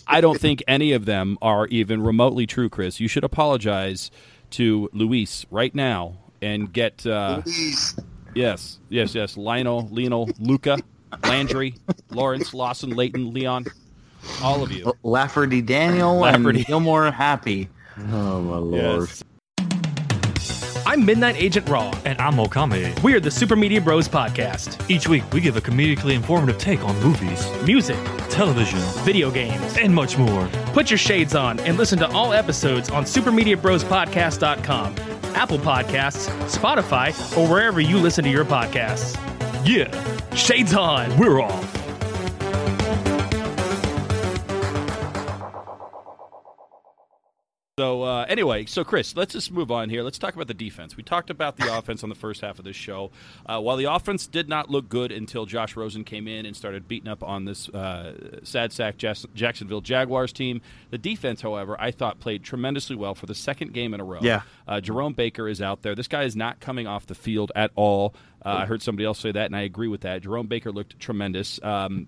[0.06, 3.00] I don't think any of them are even remotely true, Chris.
[3.00, 4.10] You should apologize
[4.50, 7.42] to Luis right now and get uh,
[8.34, 10.78] yes, yes, yes, Lionel, Lionel, Luca,
[11.24, 11.74] Landry,
[12.10, 13.66] Lawrence, Lawson, Leighton, Leon,
[14.42, 14.92] all of you.
[15.02, 16.58] Lafferty Daniel Lafferty.
[16.60, 17.68] and Gilmore Happy.
[18.10, 19.08] Oh my lord.
[19.08, 19.24] Yes.
[20.92, 21.90] I'm Midnight Agent Raw.
[22.04, 23.02] And I'm Okami.
[23.02, 24.90] We are the Super Media Bros podcast.
[24.90, 27.96] Each week, we give a comedically informative take on movies, Music,
[28.28, 29.78] television, video games.
[29.78, 30.46] and much more.
[30.74, 34.94] Put your shades on and listen to all episodes on supermediabrospodcast.com,
[35.34, 39.16] Apple Podcasts, Spotify, or wherever you listen to your podcasts.
[39.66, 39.88] Yeah,
[40.34, 41.16] Shades on.
[41.16, 41.81] we're off.
[47.78, 50.02] So uh, anyway, so Chris, let's just move on here.
[50.02, 50.94] Let's talk about the defense.
[50.94, 53.12] We talked about the offense on the first half of this show.
[53.46, 56.86] Uh, while the offense did not look good until Josh Rosen came in and started
[56.86, 62.20] beating up on this uh, sad sack Jacksonville Jaguars team, the defense, however, I thought
[62.20, 64.20] played tremendously well for the second game in a row.
[64.20, 64.42] Yeah.
[64.68, 65.94] Uh, Jerome Baker is out there.
[65.94, 68.14] This guy is not coming off the field at all.
[68.44, 70.20] Uh, I heard somebody else say that, and I agree with that.
[70.20, 71.58] Jerome Baker looked tremendous.
[71.62, 72.06] Um,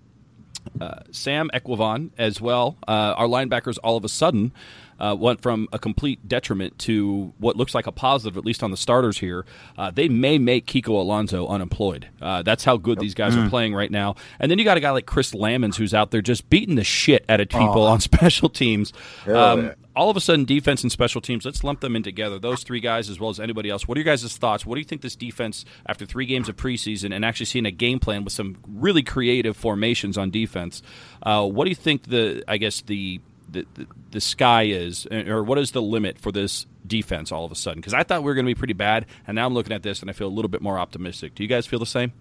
[0.79, 2.77] uh, Sam Eguavoen as well.
[2.87, 4.51] Uh, our linebackers all of a sudden
[4.99, 8.71] uh, went from a complete detriment to what looks like a positive, at least on
[8.71, 9.45] the starters here.
[9.77, 12.07] Uh, they may make Kiko Alonso unemployed.
[12.21, 14.15] Uh, that's how good these guys are playing right now.
[14.39, 16.83] And then you got a guy like Chris Lammons who's out there just beating the
[16.83, 18.93] shit out of people on special teams.
[19.27, 22.37] Um, all of a sudden, defense and special teams, let's lump them in together.
[22.37, 23.87] Those three guys, as well as anybody else.
[23.87, 24.65] What are your guys' thoughts?
[24.65, 27.71] What do you think this defense, after three games of preseason and actually seeing a
[27.71, 30.81] game plan with some really creative formations on defense,
[31.23, 33.21] uh, what do you think the, I guess, the,
[33.63, 37.55] the, the, sky is, or what is the limit for this defense all of a
[37.55, 37.79] sudden?
[37.79, 39.83] Because I thought we were going to be pretty bad, and now I'm looking at
[39.83, 41.35] this and I feel a little bit more optimistic.
[41.35, 42.13] Do you guys feel the same?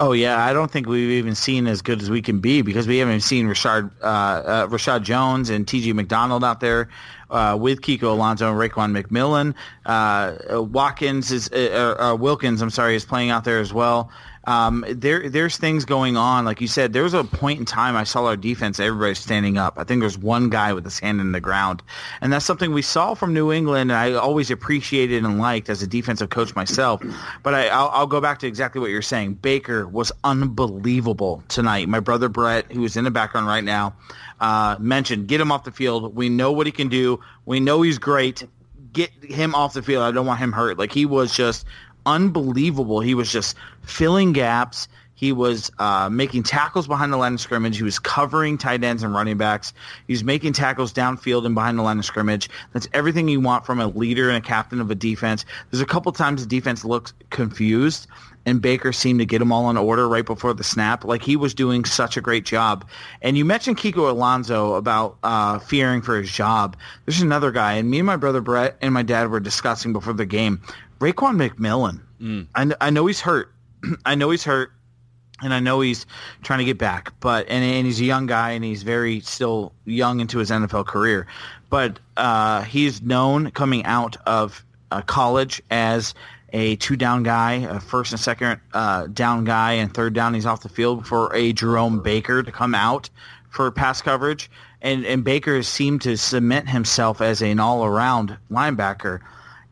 [0.00, 2.86] Oh yeah, I don't think we've even seen as good as we can be because
[2.86, 5.92] we haven't seen Rashard uh, uh, Reshad Jones and T.J.
[5.92, 6.88] McDonald out there
[7.30, 9.54] uh, with Kiko Alonso and Raekwon McMillan.
[9.84, 14.10] Uh, Watkins is uh, uh, Wilkins, I'm sorry, is playing out there as well.
[14.48, 16.46] Um, there, there's things going on.
[16.46, 19.58] Like you said, there was a point in time I saw our defense, everybody's standing
[19.58, 19.74] up.
[19.76, 21.82] I think there's one guy with his hand in the ground.
[22.22, 25.82] And that's something we saw from New England, and I always appreciated and liked as
[25.82, 27.02] a defensive coach myself.
[27.42, 29.34] But I, I'll, I'll go back to exactly what you're saying.
[29.34, 31.86] Baker was unbelievable tonight.
[31.90, 33.96] My brother Brett, who is in the background right now,
[34.40, 36.16] uh, mentioned, get him off the field.
[36.16, 37.20] We know what he can do.
[37.44, 38.44] We know he's great.
[38.94, 40.04] Get him off the field.
[40.04, 40.78] I don't want him hurt.
[40.78, 41.66] Like he was just
[42.08, 43.00] unbelievable.
[43.00, 44.88] He was just filling gaps.
[45.14, 47.76] He was uh, making tackles behind the line of scrimmage.
[47.76, 49.74] He was covering tight ends and running backs.
[50.06, 52.48] He was making tackles downfield and behind the line of scrimmage.
[52.72, 55.44] That's everything you want from a leader and a captain of a defense.
[55.70, 58.06] There's a couple times the defense looked confused,
[58.46, 61.04] and Baker seemed to get them all in order right before the snap.
[61.04, 62.88] Like he was doing such a great job.
[63.20, 66.76] And you mentioned Kiko Alonso about uh, fearing for his job.
[67.06, 70.12] There's another guy, and me and my brother Brett and my dad were discussing before
[70.12, 70.62] the game.
[71.00, 72.00] Raekwon McMillan.
[72.54, 73.52] I, kn- I know he's hurt.
[74.04, 74.72] I know he's hurt
[75.42, 76.04] and I know he's
[76.42, 79.72] trying to get back, but and, and he's a young guy and he's very still
[79.84, 81.26] young into his NFL career,
[81.70, 86.14] but uh, he's known coming out of uh, college as
[86.52, 90.46] a two down guy, a first and second uh, down guy, and third down he's
[90.46, 93.08] off the field for a Jerome Baker to come out
[93.50, 94.50] for pass coverage,
[94.82, 99.20] and and Baker has seemed to cement himself as an all around linebacker.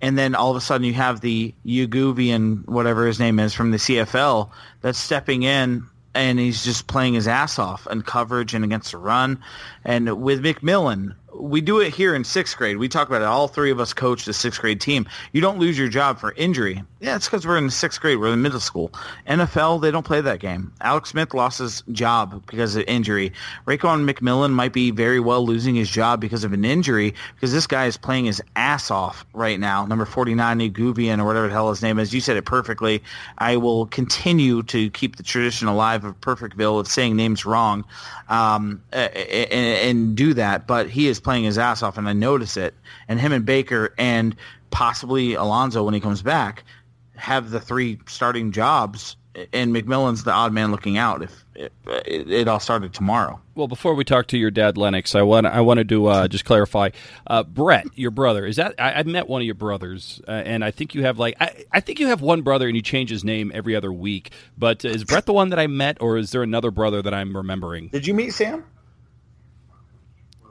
[0.06, 3.72] And then all of a sudden you have the Uguvian, whatever his name is, from
[3.72, 5.82] the CFL that's stepping in
[6.14, 9.42] and he's just playing his ass off in coverage and against the run.
[9.84, 12.76] And with McMillan, we do it here in sixth grade.
[12.76, 13.26] We talk about it.
[13.26, 15.08] All three of us coach the sixth grade team.
[15.32, 16.82] You don't lose your job for injury.
[17.00, 18.18] Yeah, it's because we're in the sixth grade.
[18.18, 18.92] We're in middle school.
[19.26, 20.72] NFL, they don't play that game.
[20.80, 23.32] Alex Smith lost his job because of injury.
[23.66, 27.66] Raekwon McMillan might be very well losing his job because of an injury because this
[27.66, 29.86] guy is playing his ass off right now.
[29.86, 32.14] Number 49, Guvian, or whatever the hell his name is.
[32.14, 33.02] You said it perfectly.
[33.38, 37.84] I will continue to keep the tradition alive of Perfectville of saying names wrong
[38.28, 40.66] um, and, and do that.
[40.66, 42.74] But he is playing his ass off, and I notice it.
[43.08, 44.36] And him and Baker and
[44.70, 46.64] possibly Alonso when he comes back
[47.16, 49.16] have the three starting jobs,
[49.52, 53.40] and McMillan's the odd man looking out if it, it, it all started tomorrow.
[53.54, 56.44] Well, before we talk to your dad, Lennox, I want I wanted to uh, just
[56.44, 56.90] clarify.
[57.26, 60.64] Uh, Brett, your brother, is that I, have met one of your brothers, uh, and
[60.64, 63.10] I think you have like I, I think you have one brother, and you change
[63.10, 64.30] his name every other week.
[64.56, 67.36] But is Brett the one that I met, or is there another brother that I'm
[67.36, 67.88] remembering?
[67.88, 68.64] Did you meet Sam?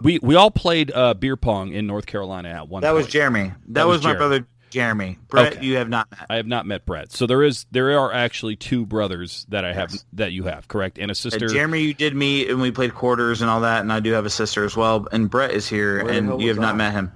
[0.01, 2.81] We we all played uh, beer pong in North Carolina at one.
[2.81, 2.89] Time.
[2.89, 3.05] That point.
[3.05, 3.43] was Jeremy.
[3.43, 5.17] That, That was was, my brother Jeremy.
[5.29, 5.65] Brett, Okay.
[5.65, 6.25] you have not met.
[6.29, 7.09] I have not met Brett.
[7.13, 10.97] So there is there are actually two brothers that I have that you have, correct?
[10.99, 11.47] And a Uh, sister.
[11.47, 14.25] Jeremy, you did meet, and we played quarters and all that, and I do have
[14.25, 15.07] a sister as well.
[15.13, 17.09] And Brett is here, Where and you was have not met him.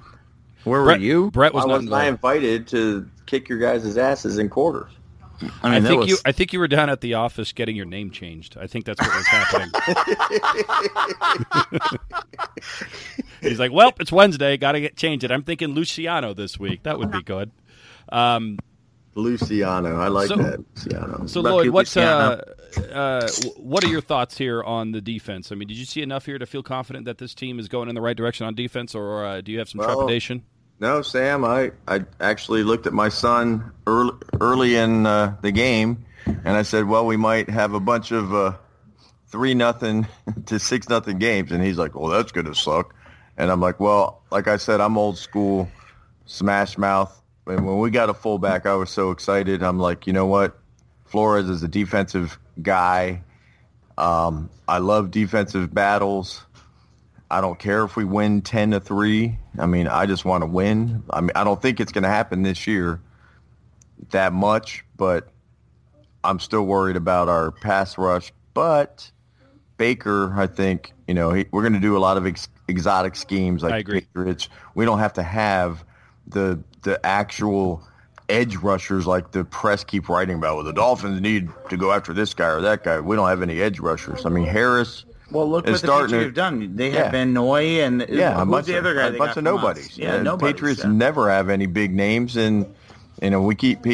[0.64, 1.32] Where Brett, were you?
[1.32, 4.92] Brett was Why not wasn't I invited to kick your guys' asses in quarters?
[5.42, 7.52] I I mean, that think was, you I think you were down at the office
[7.54, 8.58] getting your name changed.
[8.60, 9.72] I think that's what was happening.
[13.42, 16.84] He's like, "Well, it's Wednesday, got to get change it." I'm thinking Luciano this week.
[16.84, 17.52] That would be good.
[18.12, 18.58] Um,
[19.16, 20.60] Luciano, I like So- that.
[20.76, 21.26] Luciano.
[21.28, 22.42] so Lucky Lloyd, what's uh,
[22.92, 25.52] uh, what are your thoughts here on the defense?
[25.52, 27.90] I mean, did you see enough here to feel confident that this team is going
[27.90, 30.44] in the right direction on defense, or uh, do you have some Well, trepidation?
[30.80, 31.44] No, Sam.
[31.44, 36.62] I, I actually looked at my son early, early in uh, the game, and I
[36.62, 38.54] said, "Well, we might have a bunch of uh,
[39.28, 40.08] three nothing
[40.46, 42.96] to six nothing games," and he's like, "Well, that's going to suck."
[43.40, 45.68] And I'm like, "Well, like I said, I'm old school,
[46.26, 49.64] smash mouth." And when we got a fullback, I was so excited.
[49.64, 50.60] I'm like, you know what?
[51.06, 53.24] Flores is a defensive guy.
[53.98, 56.46] Um, I love defensive battles.
[57.32, 59.38] I don't care if we win 10 to 3.
[59.60, 61.04] I mean, I just want to win.
[61.10, 63.02] I mean, I don't think it's going to happen this year
[64.12, 65.30] that much, but
[66.24, 68.32] I'm still worried about our pass rush.
[68.54, 69.12] But
[69.78, 73.16] Baker, I think, you know, he, we're going to do a lot of ex- exotic
[73.16, 74.00] schemes like I agree.
[74.02, 74.50] the Patriots.
[74.76, 75.84] We don't have to have
[76.28, 77.84] the the actual
[78.30, 80.56] edge rushers like the press keep writing about.
[80.56, 83.00] Well, the Dolphins need to go after this guy or that guy.
[83.00, 84.26] We don't have any edge rushers.
[84.26, 86.76] I mean, Harris well, look is what the starting Patriots have done.
[86.76, 87.04] They Yeah.
[87.04, 89.08] have Van Noy and yeah, a who's bunch the of, other guy.
[89.08, 89.54] a bunch of from us?
[89.62, 89.98] nobodies.
[89.98, 90.54] Yeah, uh, And nobodies.
[90.54, 90.92] Patriots yeah.
[90.92, 92.66] never have any big names, and
[93.22, 93.86] you know we keep.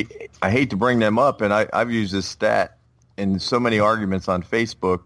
[0.42, 2.78] I hate to bring them up, and I, I've used this stat
[3.18, 5.02] in so many arguments on Facebook.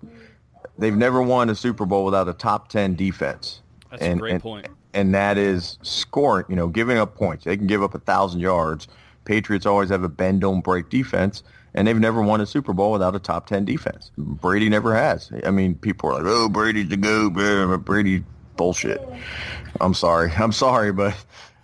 [0.79, 3.61] They've never won a Super Bowl without a top ten defense.
[3.91, 4.67] That's and, a great and- point.
[4.93, 6.45] And that is scoring.
[6.49, 7.45] You know, giving up points.
[7.45, 8.87] They can give up a thousand yards.
[9.25, 11.43] Patriots always have a bend don't break defense,
[11.75, 14.09] and they've never won a Super Bowl without a top ten defense.
[14.17, 15.31] Brady never has.
[15.45, 18.23] I mean, people are like, "Oh, Brady's the goat." blah, blah, Brady
[18.57, 18.99] bullshit.
[19.79, 20.31] I'm sorry.
[20.37, 21.15] I'm sorry, but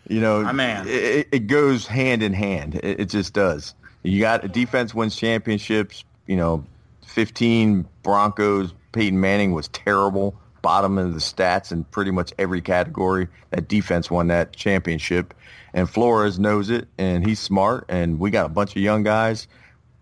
[0.07, 0.87] you know, My man.
[0.87, 2.75] It, it goes hand in hand.
[2.75, 3.73] It, it just does.
[4.03, 6.03] You got a defense wins championships.
[6.27, 6.63] You know,
[7.07, 8.73] 15 Broncos.
[8.95, 13.27] Peyton Manning was terrible, bottom of the stats in pretty much every category.
[13.51, 15.33] That defense won that championship,
[15.73, 17.85] and Flores knows it, and he's smart.
[17.89, 19.47] And we got a bunch of young guys.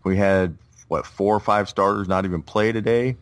[0.04, 0.56] We had
[0.88, 3.18] what four or five starters not even play today.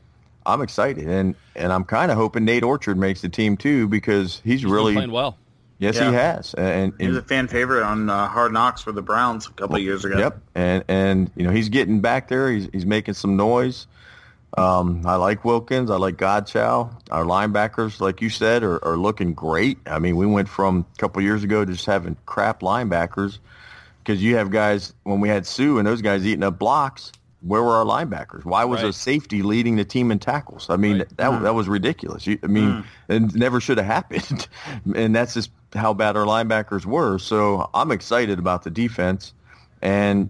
[0.46, 4.42] I'm excited, and and I'm kind of hoping Nate Orchard makes the team too because
[4.44, 5.38] he's, He's really playing well.
[5.80, 6.10] yes Yeah.
[6.10, 9.48] he has, and, He was a fan favorite on uh, Hard Knocks for the Browns
[9.48, 10.18] a couple of years ago.
[10.18, 12.52] Yep, and and you know he's getting back there.
[12.52, 13.88] He's he's making some noise.
[14.58, 15.90] Um, I like Wilkins.
[15.90, 16.92] I like Godchaux.
[17.10, 19.78] Our linebackers, like you said, are, are looking great.
[19.86, 23.40] I mean, we went from a couple years ago just having crap linebackers
[24.00, 27.12] because you have guys when we had Suh and those guys eating up blocks.
[27.44, 28.46] Where were our linebackers?
[28.46, 30.70] Why was a safety leading the team in tackles?
[30.70, 31.18] I mean, Right.
[31.18, 32.28] that that was ridiculous.
[32.28, 34.48] You, I mean, it never should have happened,
[34.94, 37.18] and that's just how bad our linebackers were.
[37.18, 39.34] So I'm excited about the defense,
[39.82, 40.30] and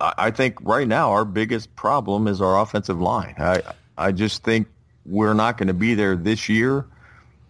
[0.00, 3.34] I think right now our biggest problem is our offensive line.
[3.38, 3.62] I
[3.96, 4.68] I just think
[5.06, 6.84] we're not going to be there this year,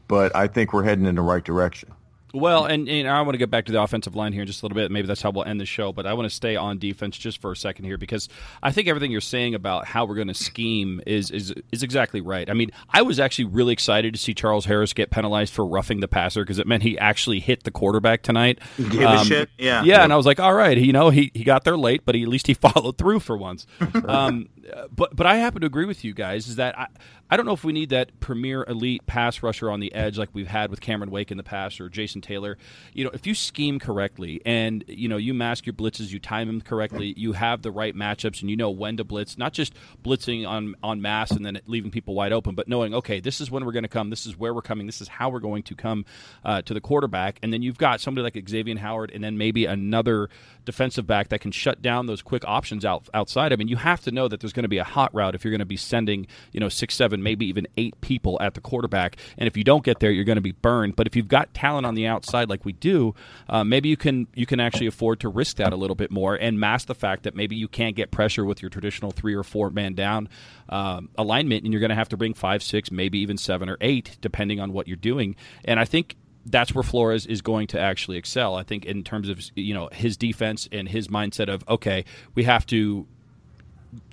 [0.07, 1.91] but I think we're heading in the right direction.
[2.35, 4.63] Well, and, and I want to get back to the offensive line here in just
[4.63, 4.91] a little bit.
[4.91, 5.93] Maybe that's how we'll end the show.
[5.93, 8.29] But I want to stay on defense just for a second here because
[8.63, 12.21] I think everything you're saying about how we're going to scheme is, is is exactly
[12.21, 12.49] right.
[12.51, 16.01] I mean, I was actually really excited to see Charles Harris get penalized for roughing
[16.01, 18.59] the passer because it meant he actually hit the quarterback tonight.
[18.77, 19.51] Gave a shit?
[19.59, 19.85] Yeah.
[19.85, 20.03] yeah.
[20.03, 22.23] And I was like, all right, you know, he, he got there late, but he,
[22.23, 23.67] at least he followed through for once.
[24.07, 24.49] um,
[24.95, 26.87] but but I happen to agree with you guys is that I,
[27.29, 30.29] I don't know if we need that premier elite pass rusher on the edge like
[30.33, 32.57] we've had with Cameron Wake in the past or Jason Taylor.
[32.93, 36.47] You know, if you scheme correctly and you know you mask your blitzes, you time
[36.47, 39.37] them correctly, you have the right matchups, and you know when to blitz.
[39.37, 43.21] Not just blitzing on on mass and then leaving people wide open, but knowing okay,
[43.21, 45.29] this is when we're going to come, this is where we're coming, this is how
[45.29, 46.05] we're going to come
[46.45, 49.67] uh, to the quarterback, and then you've got somebody like Xavier Howard, and then maybe
[49.67, 50.29] another
[50.65, 53.53] defensive back that can shut down those quick options out outside.
[53.53, 55.45] I mean, you have to know that there's going to be a hot route if
[55.45, 58.61] you're going to be sending you know six, seven, maybe even eight people at the
[58.61, 60.97] quarterback, and if you don't get there, you're going to be burned.
[60.97, 63.15] But if you've got talent on the outside like we do,
[63.49, 66.35] uh, maybe you can you can actually afford to risk that a little bit more
[66.35, 69.45] and mask the fact that maybe you can't get pressure with your traditional three or
[69.45, 70.29] four man down
[70.69, 73.77] um, alignment, and you're going to have to bring five, six, maybe even seven or
[73.81, 75.37] eight, depending on what you're doing.
[75.65, 78.55] And I think that's where Flores is going to actually excel.
[78.55, 82.05] I think in terms of you know his defense and his mindset of okay,
[82.35, 83.07] we have to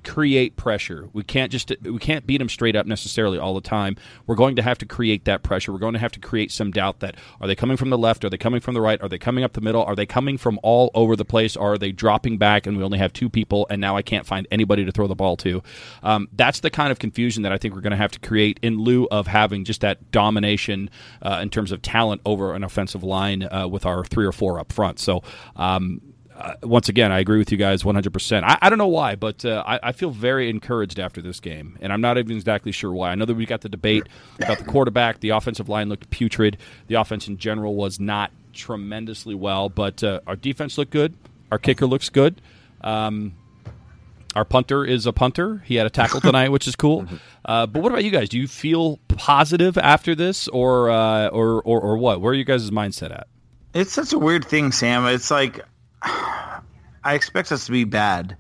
[0.03, 1.09] create pressure.
[1.13, 3.95] We can't just we can't beat them straight up necessarily all the time.
[4.27, 5.71] We're going to have to create that pressure.
[5.71, 8.25] We're going to have to create some doubt that are they coming from the left?
[8.25, 9.01] Are they coming from the right?
[9.01, 9.83] Are they coming up the middle?
[9.83, 11.55] Are they coming from all over the place?
[11.55, 14.47] Are they dropping back and we only have two people and now I can't find
[14.51, 15.63] anybody to throw the ball to?
[16.03, 18.59] Um, that's the kind of confusion that I think we're going to have to create
[18.61, 20.89] in lieu of having just that domination
[21.21, 24.59] uh, in terms of talent over an offensive line uh, with our three or four
[24.59, 24.99] up front.
[24.99, 25.23] So.
[25.55, 26.01] Um,
[26.35, 28.43] uh, once again, I agree with you guys 100%.
[28.43, 31.77] I, I don't know why, but uh, I, I, feel very encouraged after this game,
[31.79, 33.11] and I'm not even exactly sure why.
[33.11, 34.07] I know that we got the debate
[34.39, 35.19] about the quarterback.
[35.19, 36.57] The offensive line looked putrid.
[36.87, 41.15] The offense in general was not tremendously well, but uh, our defense looked good.
[41.51, 42.41] Our kicker looks good.
[42.81, 43.35] Um,
[44.35, 45.61] our punter is a punter.
[45.65, 47.05] He had a tackle tonight, which is cool.
[47.45, 48.29] Uh, but what about you guys?
[48.29, 52.21] Do you feel positive after this, or, uh, or or or what?
[52.21, 53.27] Where are you guys' mindset at?
[53.75, 55.05] It's such a weird thing, Sam.
[55.05, 55.59] It's like
[57.03, 58.37] I expect us to be bad,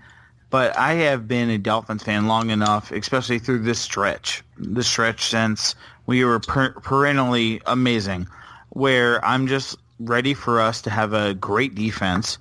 [0.49, 5.25] but I have been a Dolphins fan long enough, especially through this stretch, this stretch
[5.25, 8.27] since we were per- perennially amazing,
[8.69, 12.37] where I'm just ready for us to have a great defense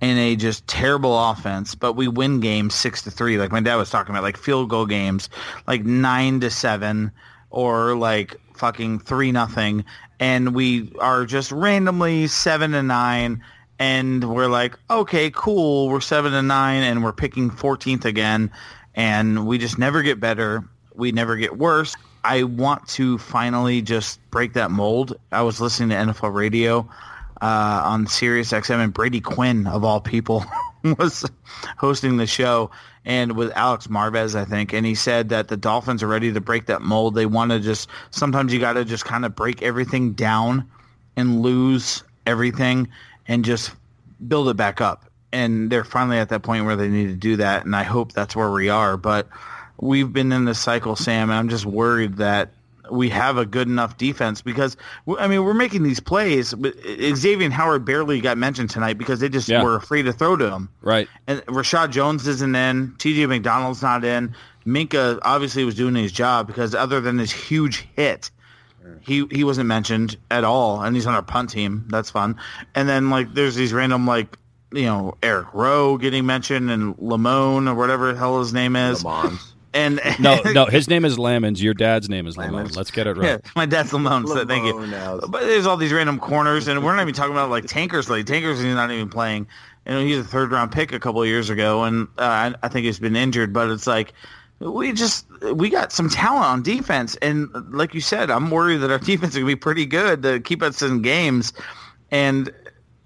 [0.00, 3.76] and a just terrible offense, but we win games six to three, like my dad
[3.76, 5.30] was talking about, like field goal games,
[5.66, 7.10] like nine to seven,
[7.50, 9.84] or like fucking three nothing,
[10.20, 13.42] and we are just randomly seven to nine
[13.78, 18.50] and we're like, okay, cool, we're seven and nine, and we're picking 14th again,
[18.94, 20.64] and we just never get better.
[20.94, 21.94] We never get worse.
[22.22, 25.16] I want to finally just break that mold.
[25.32, 26.88] I was listening to NFL radio
[27.42, 30.44] uh, on Sirius XM, and Brady Quinn, of all people,
[30.98, 31.24] was
[31.76, 32.70] hosting the show,
[33.04, 36.40] and with Alex Marvez, I think, and he said that the Dolphins are ready to
[36.40, 37.14] break that mold.
[37.14, 40.70] They want to just sometimes you got to just kind of break everything down
[41.16, 42.88] and lose everything
[43.28, 43.72] and just
[44.26, 45.04] build it back up.
[45.32, 48.12] And they're finally at that point where they need to do that, and I hope
[48.12, 48.96] that's where we are.
[48.96, 49.28] But
[49.80, 52.50] we've been in this cycle, Sam, and I'm just worried that
[52.90, 54.76] we have a good enough defense because
[55.18, 56.74] I mean we're making these plays, but
[57.14, 59.62] Xavier Howard barely got mentioned tonight because they just Yeah.
[59.64, 60.68] were afraid to throw to him.
[60.82, 61.08] Right.
[61.26, 62.94] And Reshad Jones isn't in.
[62.98, 63.24] T.J.
[63.26, 64.34] McDonald's not in.
[64.66, 68.30] Minkah obviously was doing his job because other than his huge hit,
[69.00, 71.86] he he wasn't mentioned at all, and he's on our punt team.
[71.88, 72.38] That's fun.
[72.74, 74.38] And then like there's these random like
[74.72, 79.02] you know Eric Rowe getting mentioned and Lamone or whatever the hell his name is.
[79.02, 79.52] Lammons.
[79.74, 81.60] And No, no, his name is Lammons.
[81.60, 82.68] Your dad's name is Lamont.
[82.68, 82.76] Lammons.
[82.76, 83.40] Let's get it right.
[83.44, 84.86] Yeah, my dad's Lamone, so thank you.
[84.86, 85.18] Now.
[85.18, 88.24] But there's all these random corners, and we're not even talking about like Tankersley.
[88.24, 89.48] Tankersley's not even playing.
[89.86, 92.68] And he's a third round pick a couple of years ago, and uh, I, I
[92.68, 93.52] think he's been injured.
[93.52, 94.14] But it's like
[94.70, 98.90] we just we got some talent on defense, and like you said, I'm worried that
[98.90, 101.52] our defense is gonna be pretty good to keep us in games.
[102.10, 102.50] And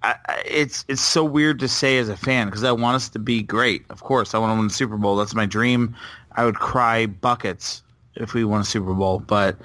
[0.03, 3.19] I- it's it's so weird to say as a fan because I want us to
[3.19, 3.85] be great.
[3.91, 5.17] Of course, I want to win the Super Bowl.
[5.17, 5.95] That's my dream.
[6.33, 7.83] I would cry buckets
[8.15, 9.57] if we won a Super Bowl, but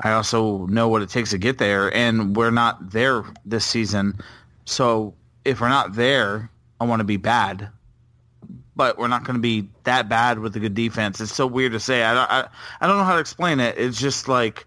[0.00, 4.18] I also know what it takes to get there, and we're not there this season.
[4.64, 6.50] So if we're not there,
[6.80, 7.68] I want to be bad,
[8.82, 11.20] but we're not going to be that bad with a good defense.
[11.20, 12.02] It's so weird to say.
[12.02, 12.48] I don't, I,
[12.80, 13.78] I don't know how to explain it.
[13.78, 14.66] It's just like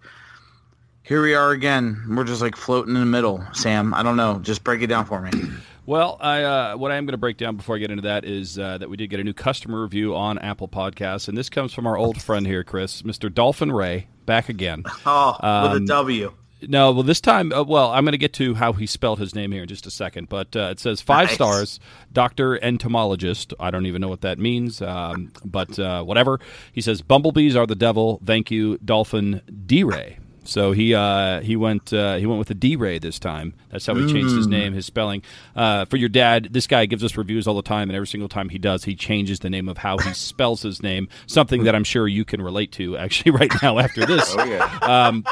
[1.02, 2.02] here we are again.
[2.08, 3.44] We're just like floating in the middle.
[3.52, 4.38] Sam, I don't know.
[4.38, 5.30] Just break it down for me.
[5.88, 8.24] Well, I, uh, what I am going to break down before I get into that
[8.24, 11.48] is uh, that we did get a new customer review on Apple Podcasts, and this
[11.48, 13.32] comes from our old friend here, Chris, Mr.
[13.32, 14.82] Dolphin Ray, back again.
[15.06, 15.44] Oh, with
[15.76, 16.34] Um, a W.
[16.62, 19.34] No, well, this time, uh, well, I'm going to get to how he spelled his
[19.34, 21.34] name here in just a second, but uh, it says five Nice.
[21.34, 21.80] stars,
[22.12, 23.52] doctor entomologist.
[23.60, 26.40] I don't even know what that means, um, but uh, whatever.
[26.72, 28.20] He says bumblebees are the devil.
[28.24, 30.18] Thank you, Dolphin D Ray.
[30.44, 33.52] So he uh, he went uh, he went with the D Ray this time.
[33.70, 35.22] That's how he changed his name, his spelling.
[35.56, 38.28] Uh, for your dad, this guy gives us reviews all the time, and every single
[38.28, 41.08] time he does, he changes the name of how he spells his name.
[41.26, 44.34] Something that I'm sure you can relate to actually right now after this.
[44.38, 44.78] Oh yeah.
[44.82, 45.24] Um,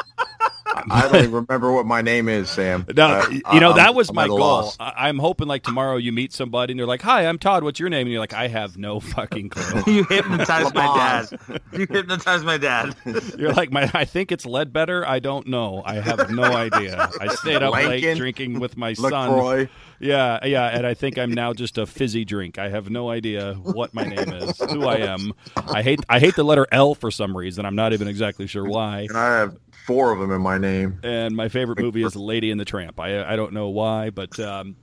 [0.90, 2.84] I don't even remember what my name is, Sam.
[2.96, 4.38] No, Uh, you know I'm- that was I'm my goal.
[4.38, 4.76] loss.
[4.80, 7.62] I- I'm hoping like tomorrow you meet somebody and they're like, "Hi, I'm Todd.
[7.64, 11.60] What's your name?" And you're like, "I have no fucking clue." You hypnotized my dad.
[11.72, 12.94] You hypnotized my dad.
[13.38, 15.06] you're like, "My, I think it's Ledbetter.
[15.06, 15.82] I don't know.
[15.84, 17.08] I have no idea.
[17.20, 19.30] I stayed up late drinking with my son.
[19.30, 19.68] LaCroix.
[20.00, 22.58] Yeah, yeah, and I think I'm now just a fizzy drink.
[22.58, 25.32] I have no idea what my name is, who I am.
[25.56, 27.64] I hate I hate the letter L for some reason.
[27.64, 29.06] I'm not even exactly sure why.
[29.08, 29.56] And I have
[29.86, 30.98] four of them in my name.
[31.02, 32.98] and my favorite movie is Lady and the Tramp.
[33.00, 34.76] I I don't know why, but um,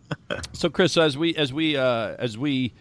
[0.54, 2.74] so Chris, as we as we uh, as we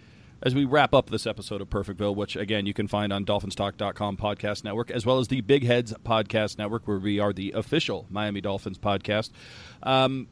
[0.42, 4.16] as we wrap up this episode of Perfectville, which again you can find on DolphinsTalk.com
[4.16, 8.06] podcast network, as well as the Big Heads podcast network, where we are the official
[8.10, 9.30] Miami Dolphins podcast.
[9.82, 10.28] Um,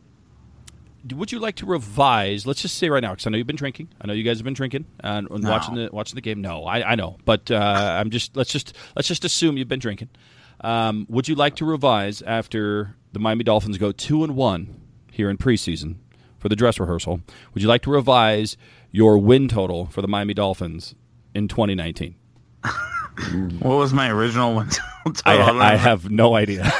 [1.14, 2.47] would you like to revise?
[2.47, 3.89] Let's just say right now, because I know you've been drinking.
[4.01, 5.51] I know you guys have been drinking and, and No.
[5.51, 6.41] watching the watching the game.
[6.41, 9.78] No, I, I know, but uh, I'm just let's just let's just assume you've been
[9.78, 10.09] drinking.
[10.61, 14.80] Um, would you like to revise after the Miami Dolphins go two and one
[15.11, 15.96] here in preseason
[16.38, 17.20] for the dress rehearsal?
[17.54, 18.56] Would you like to revise
[18.90, 20.94] your win total for the Miami Dolphins
[21.34, 22.14] in 2019?
[23.59, 24.68] What was my original one?
[25.24, 25.61] I, total?
[25.61, 26.62] I have no idea.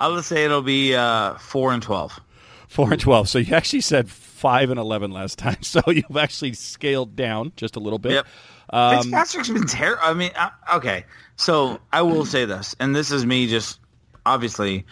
[0.00, 2.20] I'll just say it'll be uh, four and twelve.
[2.68, 3.28] Four and twelve.
[3.28, 5.62] So you actually said five and eleven last time.
[5.62, 8.12] So you've actually scaled down just a little bit.
[8.12, 8.26] Yep.
[8.70, 10.02] Um, Fitzpatrick's been terrible.
[10.04, 11.04] I mean, uh, okay.
[11.42, 13.80] So I will say this, and this is me just
[14.26, 14.84] obviously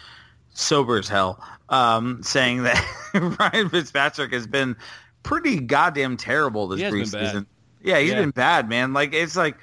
[0.52, 2.84] sober as hell, um, saying that
[3.14, 4.74] Ryan Fitzpatrick has been
[5.22, 7.34] pretty goddamn terrible this He has been bad.
[7.34, 7.46] preseason.
[7.82, 8.20] Yeah, he's Yeah.
[8.20, 8.92] been bad, man.
[8.92, 9.56] Like it's like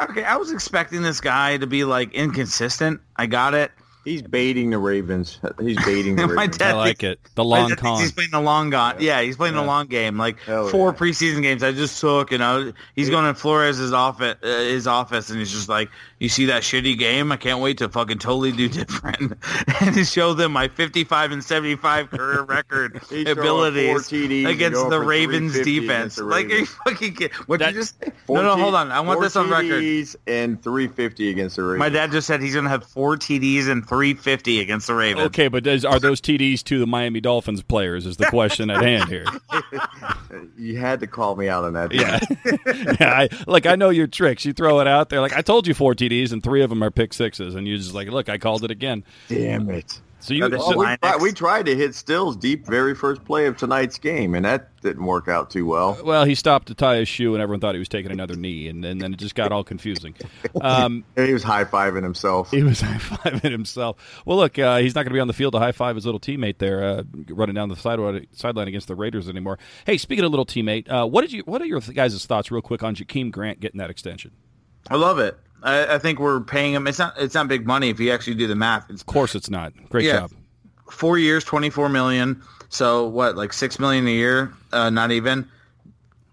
[0.00, 3.00] okay, I was expecting this guy to be like inconsistent.
[3.16, 3.70] I got it.
[4.04, 5.38] He's baiting the Ravens.
[5.60, 6.58] He's baiting the My Ravens.
[6.58, 7.34] dad I like thinks- it.
[7.36, 8.00] The long con.
[8.00, 8.96] He's playing the long con.
[8.98, 10.18] Yeah, he's playing the long game.
[10.18, 10.98] Like Hell four yeah.
[10.98, 12.32] preseason games, I just took.
[12.32, 15.88] You know, he's going to Flores' office, uh, his office, and he's just like,
[16.22, 17.32] "You see that shitty game?
[17.32, 19.34] I can't wait to fucking totally do different
[19.80, 24.88] and to show them my 55 and 75 career record abilities four TDs and against
[24.88, 26.76] the Ravens defense." against the Like, are you Ravens.
[26.86, 27.36] fucking kidding?
[27.46, 27.96] What That- you just?
[28.26, 28.92] Four No, no, hold on.
[28.92, 29.82] I want this on record.
[29.82, 31.78] TDs and 350 against the Ravens.
[31.80, 35.26] My dad just said he's going to have four TDs and 350 against the Ravens.
[35.26, 38.06] Okay, but does, are those TDs to the Miami Dolphins players?
[38.06, 39.26] Is the question at hand here?
[40.56, 41.92] You had to call me out on that.
[41.92, 42.18] Yeah,
[43.00, 43.10] yeah.
[43.12, 44.44] I, like I know your tricks.
[44.44, 45.20] You throw it out there.
[45.20, 47.76] Like I told you, four TDs and three of them are pick sixes, and you
[47.76, 49.04] just like, look, I called it again.
[49.28, 50.00] Damn it.
[50.20, 53.24] So you, That is so- we, tried, we tried to hit Stills deep very first
[53.24, 55.98] play of tonight's game, and that didn't work out too well.
[56.04, 58.68] well, he stopped to tie his shoe, and everyone thought he was taking another knee,
[58.68, 60.14] and, and then it just got all confusing.
[60.60, 62.52] Um, And he was high fiving himself.
[62.52, 64.22] He was high fiving himself.
[64.24, 66.04] Well, look, uh, he's not going to be on the field to high five his
[66.04, 69.58] little teammate there, uh, running down the sideline sideline against the Raiders anymore.
[69.86, 71.42] Hey, speaking of little teammate, uh, what did you?
[71.46, 74.30] What are your guys' thoughts, real quick, on Jakeem Grant getting that extension?
[74.88, 75.36] I love it.
[75.62, 76.86] I, I think we're paying him.
[76.86, 77.14] It's not.
[77.18, 78.90] It's not big money if you actually do the math.
[78.90, 79.72] It's Of course, it's not.
[79.90, 80.20] Great Yeah.
[80.20, 80.32] job.
[80.90, 82.42] four years, twenty four million.
[82.68, 83.36] So what?
[83.36, 84.52] Like six million a year?
[84.72, 85.48] Uh, not even.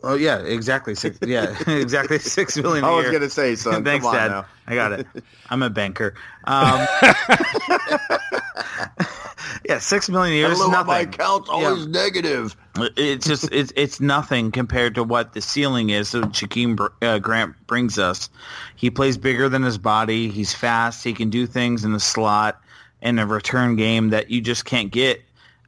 [0.02, 1.20] Oh yeah, exactly six.
[1.26, 2.84] Yeah, exactly six million.
[2.86, 3.12] a I was year.
[3.14, 3.84] gonna say, son.
[3.86, 4.28] Thanks, come on Dad.
[4.32, 4.46] now.
[4.68, 5.06] I got it.
[5.50, 6.14] I'm a banker.
[6.46, 6.88] Um,
[9.68, 10.48] yeah, six million years.
[10.48, 11.08] year is Hello, my nothing.
[11.14, 12.56] account's always negative.
[12.98, 16.12] It's just it's it's nothing compared to what the ceiling is.
[16.12, 18.30] that Shaquem uh, Grant brings us.
[18.76, 20.30] He plays bigger than his body.
[20.30, 21.04] He's fast.
[21.04, 22.62] He can do things in the slot
[23.02, 25.22] in a return game that you just can't get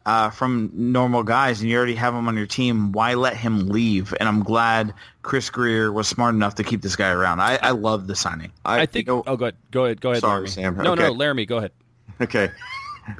[0.05, 1.61] uh, from normal guys.
[1.61, 2.91] And you already have him on your team.
[2.91, 4.13] Why let him leave?
[4.19, 7.39] And I'm glad Chris Grier was smart enough to keep this guy around.
[7.39, 8.51] I, I love the signing.
[8.65, 9.07] I, think.
[9.07, 9.55] you know- oh, go ahead.
[9.71, 10.01] Go ahead.
[10.01, 10.21] Go ahead.
[10.21, 10.49] Sorry, Laramie.
[10.49, 10.77] Sam.
[10.77, 11.45] No, no, Laramie.
[11.45, 11.71] Go ahead.
[12.19, 12.49] Okay.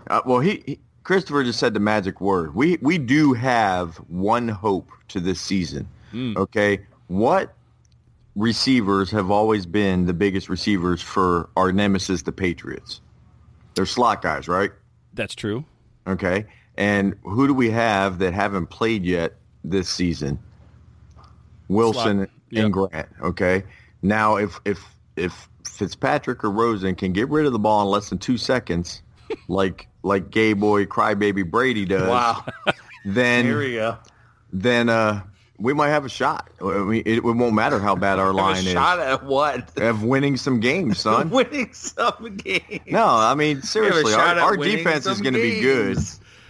[0.10, 2.54] Uh, well, he, he Christopher just said the magic word.
[2.56, 5.88] We we do have one hope to this season.
[6.14, 7.54] Okay, what
[8.36, 13.02] receivers have always been the biggest receivers for our nemesis, the Patriots?
[13.76, 14.72] They're slot guys, right?
[15.14, 15.66] That's true.
[16.06, 20.40] Okay, and who do we have that haven't played yet this season?
[21.68, 22.28] Wilson.
[22.50, 22.66] Yep.
[22.66, 23.10] and Grant.
[23.22, 23.64] Okay,
[24.02, 24.84] now if if
[25.16, 29.02] if Fitzpatrick or Rosen can get rid of the ball in less than two seconds,
[29.48, 32.46] like like gay boy crybaby Brady does, Wow.
[33.06, 33.98] then Here we go.
[34.54, 35.22] then uh
[35.60, 36.50] we might have a shot.
[36.60, 39.78] I mean, it, it won't matter how bad our line a is shot at what?
[39.78, 41.30] of winning some games, son.
[41.30, 42.82] Winning some games.
[42.88, 45.98] No, I mean seriously, our, our defense is going to be good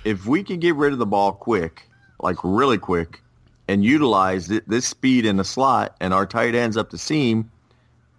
[0.06, 1.88] if we can get rid of the ball quick,
[2.22, 3.22] like really quick,
[3.68, 7.52] and utilize th- this speed in the slot and our tight ends up the seam.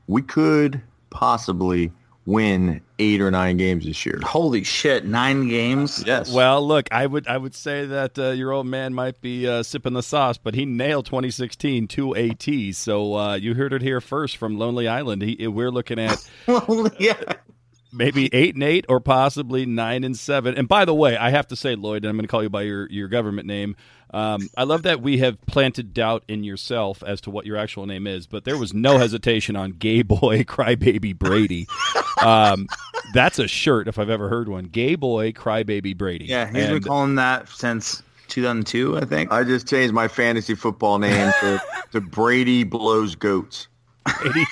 [0.08, 1.90] We could possibly
[2.26, 4.20] win eight or nine games this year.
[4.22, 5.04] Holy shit!
[5.04, 6.02] Nine games.
[6.06, 6.32] Yes.
[6.32, 9.62] Well, look, I would I would say that uh, your old man might be uh,
[9.62, 12.72] sipping the sauce, but he nailed 2016 to a T.
[12.72, 15.22] So uh, you heard it here first from Lonely Island.
[15.22, 16.24] He, we're looking at
[16.98, 17.20] yeah.
[17.92, 20.56] maybe eight and eight, or possibly nine and seven.
[20.56, 22.50] And by the way, I have to say, Lloyd, and I'm going to call you
[22.50, 23.76] by your your government name.
[24.12, 27.86] Um, I love that we have planted doubt in yourself as to what your actual
[27.86, 31.66] name is, but there was no hesitation on Gay Boy Crybaby Brady.
[32.22, 32.66] Um,
[33.14, 34.64] that's a shirt if I've ever heard one.
[34.64, 36.26] Gay Boy Crybaby Brady.
[36.26, 39.32] Yeah, he's been calling that since 2002, I think.
[39.32, 43.68] I just changed my fantasy football name to, to Brady Blows Goats.
[44.04, 44.44] Brady,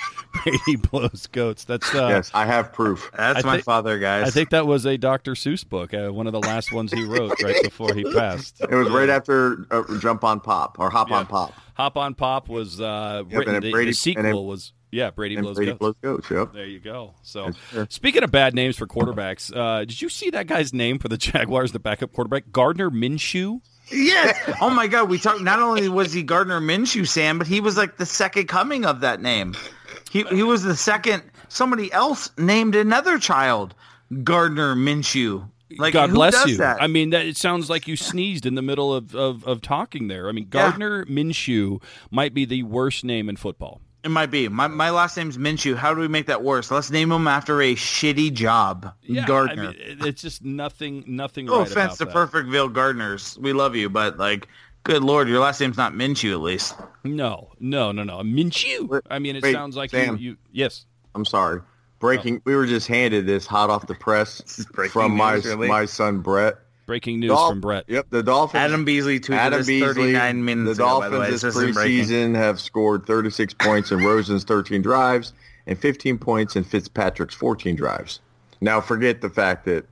[0.43, 1.63] Brady blows goats.
[1.65, 3.11] That's uh, yes, I have proof.
[3.15, 4.27] That's I my think- father, guys.
[4.27, 5.33] I think that was a Dr.
[5.33, 8.61] Seuss book, uh, one of the last ones he wrote right before he passed.
[8.61, 11.17] It was right after uh, Jump on Pop or Hop Yeah.
[11.17, 11.53] on Pop.
[11.75, 13.55] Hop on Pop was uh, Yep, written.
[13.55, 15.79] and the, Brady- the sequel and then- was yeah, Brady blows Brady goats.
[15.79, 16.51] Blows Goats, yep.
[16.53, 17.13] There you go.
[17.23, 17.87] So, Yes, sir.
[17.89, 21.15] speaking of bad names for quarterbacks, uh, did you see that guy's name for the
[21.17, 23.61] Jaguars, the backup quarterback, Gardner Minshew?
[23.91, 24.55] Yes.
[24.61, 25.09] Oh my God.
[25.09, 25.41] We talked.
[25.41, 29.01] Not only was he Gardner Minshew, Sam, but he was like the second coming of
[29.01, 29.55] that name.
[30.11, 31.23] He he was the second.
[31.49, 33.75] Somebody else named another child
[34.23, 35.47] Gardner Minshew.
[35.77, 36.57] Like God bless you.
[36.57, 36.81] That?
[36.81, 40.07] I mean, that it sounds like you sneezed in the middle of, of, of talking
[40.09, 40.27] there.
[40.27, 40.69] I mean, Yeah.
[40.69, 43.79] Gardner Minshew might be the worst name in football.
[44.03, 44.47] It might be.
[44.47, 45.75] My my last name's Minshew.
[45.75, 46.71] How do we make that worse?
[46.71, 48.93] Let's name him after a shitty job.
[49.03, 49.69] Yeah, Gardner.
[49.69, 51.45] I mean, it's just nothing, nothing.
[51.45, 52.31] no right offense to about that.
[52.31, 53.37] Perfectville Gardeners.
[53.39, 54.47] We love you, but like,
[54.83, 56.75] good lord, your last name's not Minshew at least.
[57.03, 58.17] No, no, no, no.
[58.19, 59.01] Minshew.
[59.09, 60.17] I mean, it wait, sounds like Sam.
[60.17, 60.37] you, you.
[60.51, 60.85] Yes.
[61.13, 61.61] I'm sorry.
[61.99, 62.37] Breaking.
[62.37, 62.41] Oh.
[62.45, 65.67] We were just handed this hot off the press from my really?
[65.67, 66.55] my son Brett.
[66.91, 67.85] Breaking news Dolph- from Brett.
[67.87, 68.59] Yep, the Dolphins.
[68.59, 69.93] Adam Beasley tweeted Adam this Beasley.
[70.11, 71.31] 39 minutes the ago, by Dolphins the way.
[71.31, 72.03] this This isn't breaking.
[72.03, 75.31] preseason have scored 36 points in Rosen's 13 drives
[75.67, 78.19] and 15 points in Fitzpatrick's 14 drives.
[78.59, 79.85] Now, forget the fact that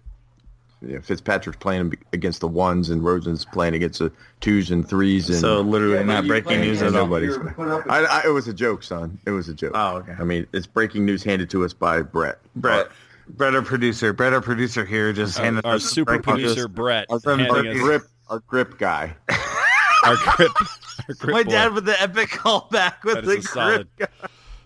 [0.81, 5.29] you know, Fitzpatrick's playing against the ones and Rosen's playing against the twos and threes.
[5.29, 7.13] And So literally not breaking news at all.
[7.15, 9.19] I, I, it was a joke, son.
[9.25, 9.71] It was a joke.
[9.73, 10.15] Oh, okay.
[10.19, 12.39] I mean, it's breaking news handed to us by Brett.
[12.57, 12.89] Brett,
[13.29, 16.53] Brett, our producer, Brett, our producer here, just handed Our us super breaking news.
[16.53, 19.15] producer Brett Our, our grip, our grip guy.
[20.05, 20.51] our grip.
[21.07, 21.51] Our grip My boy.
[21.51, 24.11] dad with the epic callback with That the is solid, grip.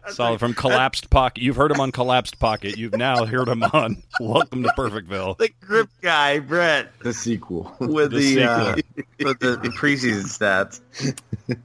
[0.10, 1.44] solid from Collapsed Pocket.
[1.44, 2.78] You've heard him on Collapsed Pocket.
[2.78, 5.38] You've now heard him on Welcome to Perfectville.
[5.38, 7.76] The grip guy, Brett, The sequel.
[7.80, 8.76] with The the, uh,
[9.24, 10.82] with the preseason stats.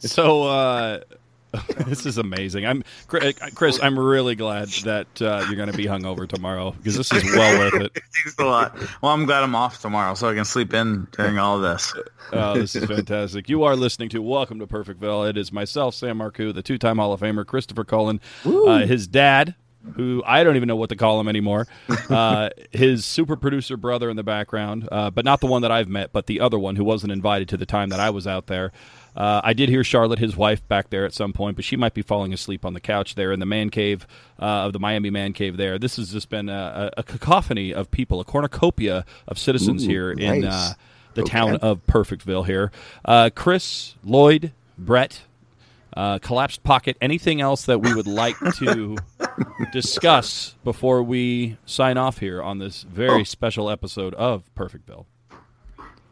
[0.01, 1.01] So uh,
[1.87, 2.67] this is amazing.
[2.67, 3.79] I'm Chris.
[3.83, 7.59] I'm really glad that uh, you're going to be hungover tomorrow because this is well
[7.59, 7.93] worth it.
[8.25, 8.79] Thanks a lot.
[9.01, 11.93] Well, I'm glad I'm off tomorrow, so I can sleep in during all of this.
[12.31, 13.49] Oh, this is fantastic.
[13.49, 15.31] You are listening to Welcome to Perfectville.
[15.31, 19.55] It is myself, Sam Marcoux, the two-time Hall of Famer, Christopher Cullen, uh, his dad,
[19.95, 21.67] who I don't even know what to call him anymore,
[22.11, 25.89] uh, his super producer brother in the background, uh, but not the one that I've
[25.89, 28.47] met, but the other one who wasn't invited to the time that I was out
[28.47, 28.73] there.
[29.17, 31.95] Uh, I did hear Charlotte, his wife, back there at some point, but she might
[31.95, 34.07] be falling asleep on the couch there in the man cave
[34.41, 35.79] uh, of the Miami man cave there.
[35.79, 40.13] This has just been a, a, cacophony of people, a cornucopia of citizens Ooh, here
[40.13, 40.75] in uh,
[41.15, 41.31] the Okay.
[41.33, 42.71] town of Perfectville here.
[43.05, 45.23] Uh, Chris, Lloyd, Brett,
[45.97, 48.97] uh, Collapsed Pocket, anything else that we would like to
[49.73, 53.25] discuss before we sign off here on this very Oh.
[53.25, 55.07] special episode of Perfectville?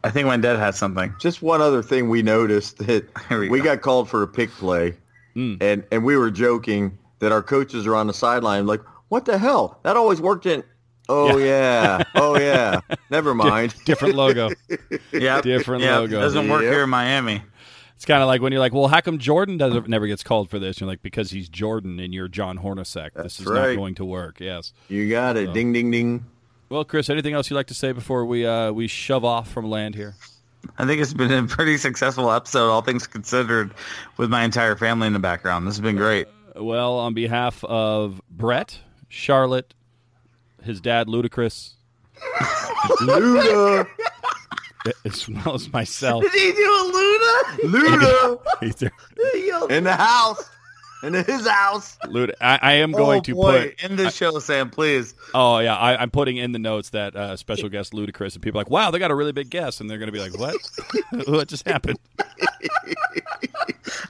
[0.07, 1.13] I think my dad has something.
[1.19, 3.65] Just one other thing we noticed that we we, go.
[3.65, 4.95] got called for a pick play,
[5.35, 5.61] Mm.
[5.61, 9.37] and and we were joking that our coaches are on the sideline like, what the
[9.37, 9.79] hell?
[9.83, 10.63] That always worked in.
[11.09, 12.79] Oh yeah, oh yeah.
[13.09, 13.73] Never mind.
[13.85, 14.49] Different logo.
[15.13, 15.99] Yeah, Different yep.
[15.99, 16.19] logo.
[16.19, 16.71] Doesn't work Yep.
[16.73, 17.41] here in Miami.
[17.95, 20.49] It's kind of like when you're like, well, how come Jordan doesn't never gets called
[20.51, 20.79] for this?
[20.79, 23.13] You're like, because he's Jordan and you're John Hornacek.
[23.13, 23.75] this That's is not right.
[23.75, 24.39] going to work.
[24.39, 24.71] Yes.
[24.87, 25.51] You got it.
[25.53, 26.25] Ding ding ding.
[26.69, 29.69] Well, Chris, anything else you'd like to say before we uh, we shove off from
[29.69, 30.15] land here?
[30.77, 33.73] I think it's been a pretty successful episode, all things considered,
[34.17, 35.65] with my entire family in the background.
[35.65, 36.27] This has been great.
[36.55, 39.73] Well, on behalf of Brett, Charlotte,
[40.63, 41.75] his dad, Ludacris,
[43.01, 43.87] Luda,
[45.05, 46.23] as well as myself.
[46.23, 47.77] Did he do a Luna?
[47.77, 50.49] Luda, Luda, in the house,
[51.03, 51.97] in his house.
[52.03, 53.69] I, I am going oh, to boy.
[53.69, 53.83] put.
[53.83, 55.13] in the show, Sam, please.
[55.33, 58.59] Oh yeah, I, I'm putting in the notes that uh, special guest Ludacris, and people
[58.59, 60.37] are like, wow, they got a really big guest, and they're going to be like,
[60.37, 60.55] what?
[61.27, 61.99] what just happened?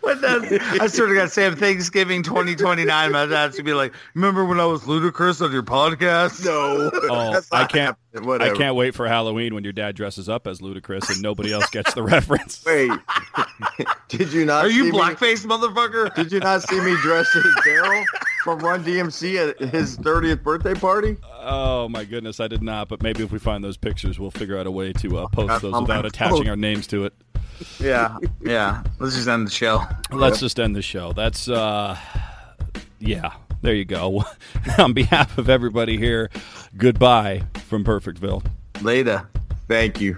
[0.02, 3.12] But then I sort of got Sam Thanksgiving 2029.
[3.12, 6.46] My dad's to be like, remember when I was Ludacris on your podcast?
[6.46, 6.90] No.
[6.94, 7.98] Oh, I can't.
[8.16, 11.70] I can't wait for Halloween when your dad dresses up as Ludacris and nobody else
[11.70, 12.64] gets the reference.
[12.66, 12.90] Wait.
[14.08, 16.16] Did you not Are you see me- blackface, motherfucker?
[16.16, 18.04] Did you not see me dressed as Darryl
[18.44, 21.18] from Run DMC at his 30th birthday party?
[21.40, 22.90] Oh my goodness, I did not.
[22.90, 25.62] But maybe if we find those pictures, we'll figure out a way to uh, post
[25.62, 27.14] those without attaching our names to it.
[27.80, 28.84] Yeah, yeah.
[29.00, 29.84] Let's just end the show.
[30.12, 31.14] Let's just end the show.
[31.14, 31.98] That's uh,
[33.00, 33.34] yeah.
[33.62, 34.24] There you go.
[34.78, 36.30] On behalf of everybody here,
[36.78, 38.46] goodbye from Perfectville.
[38.82, 39.28] Later.
[39.68, 40.18] Thank you.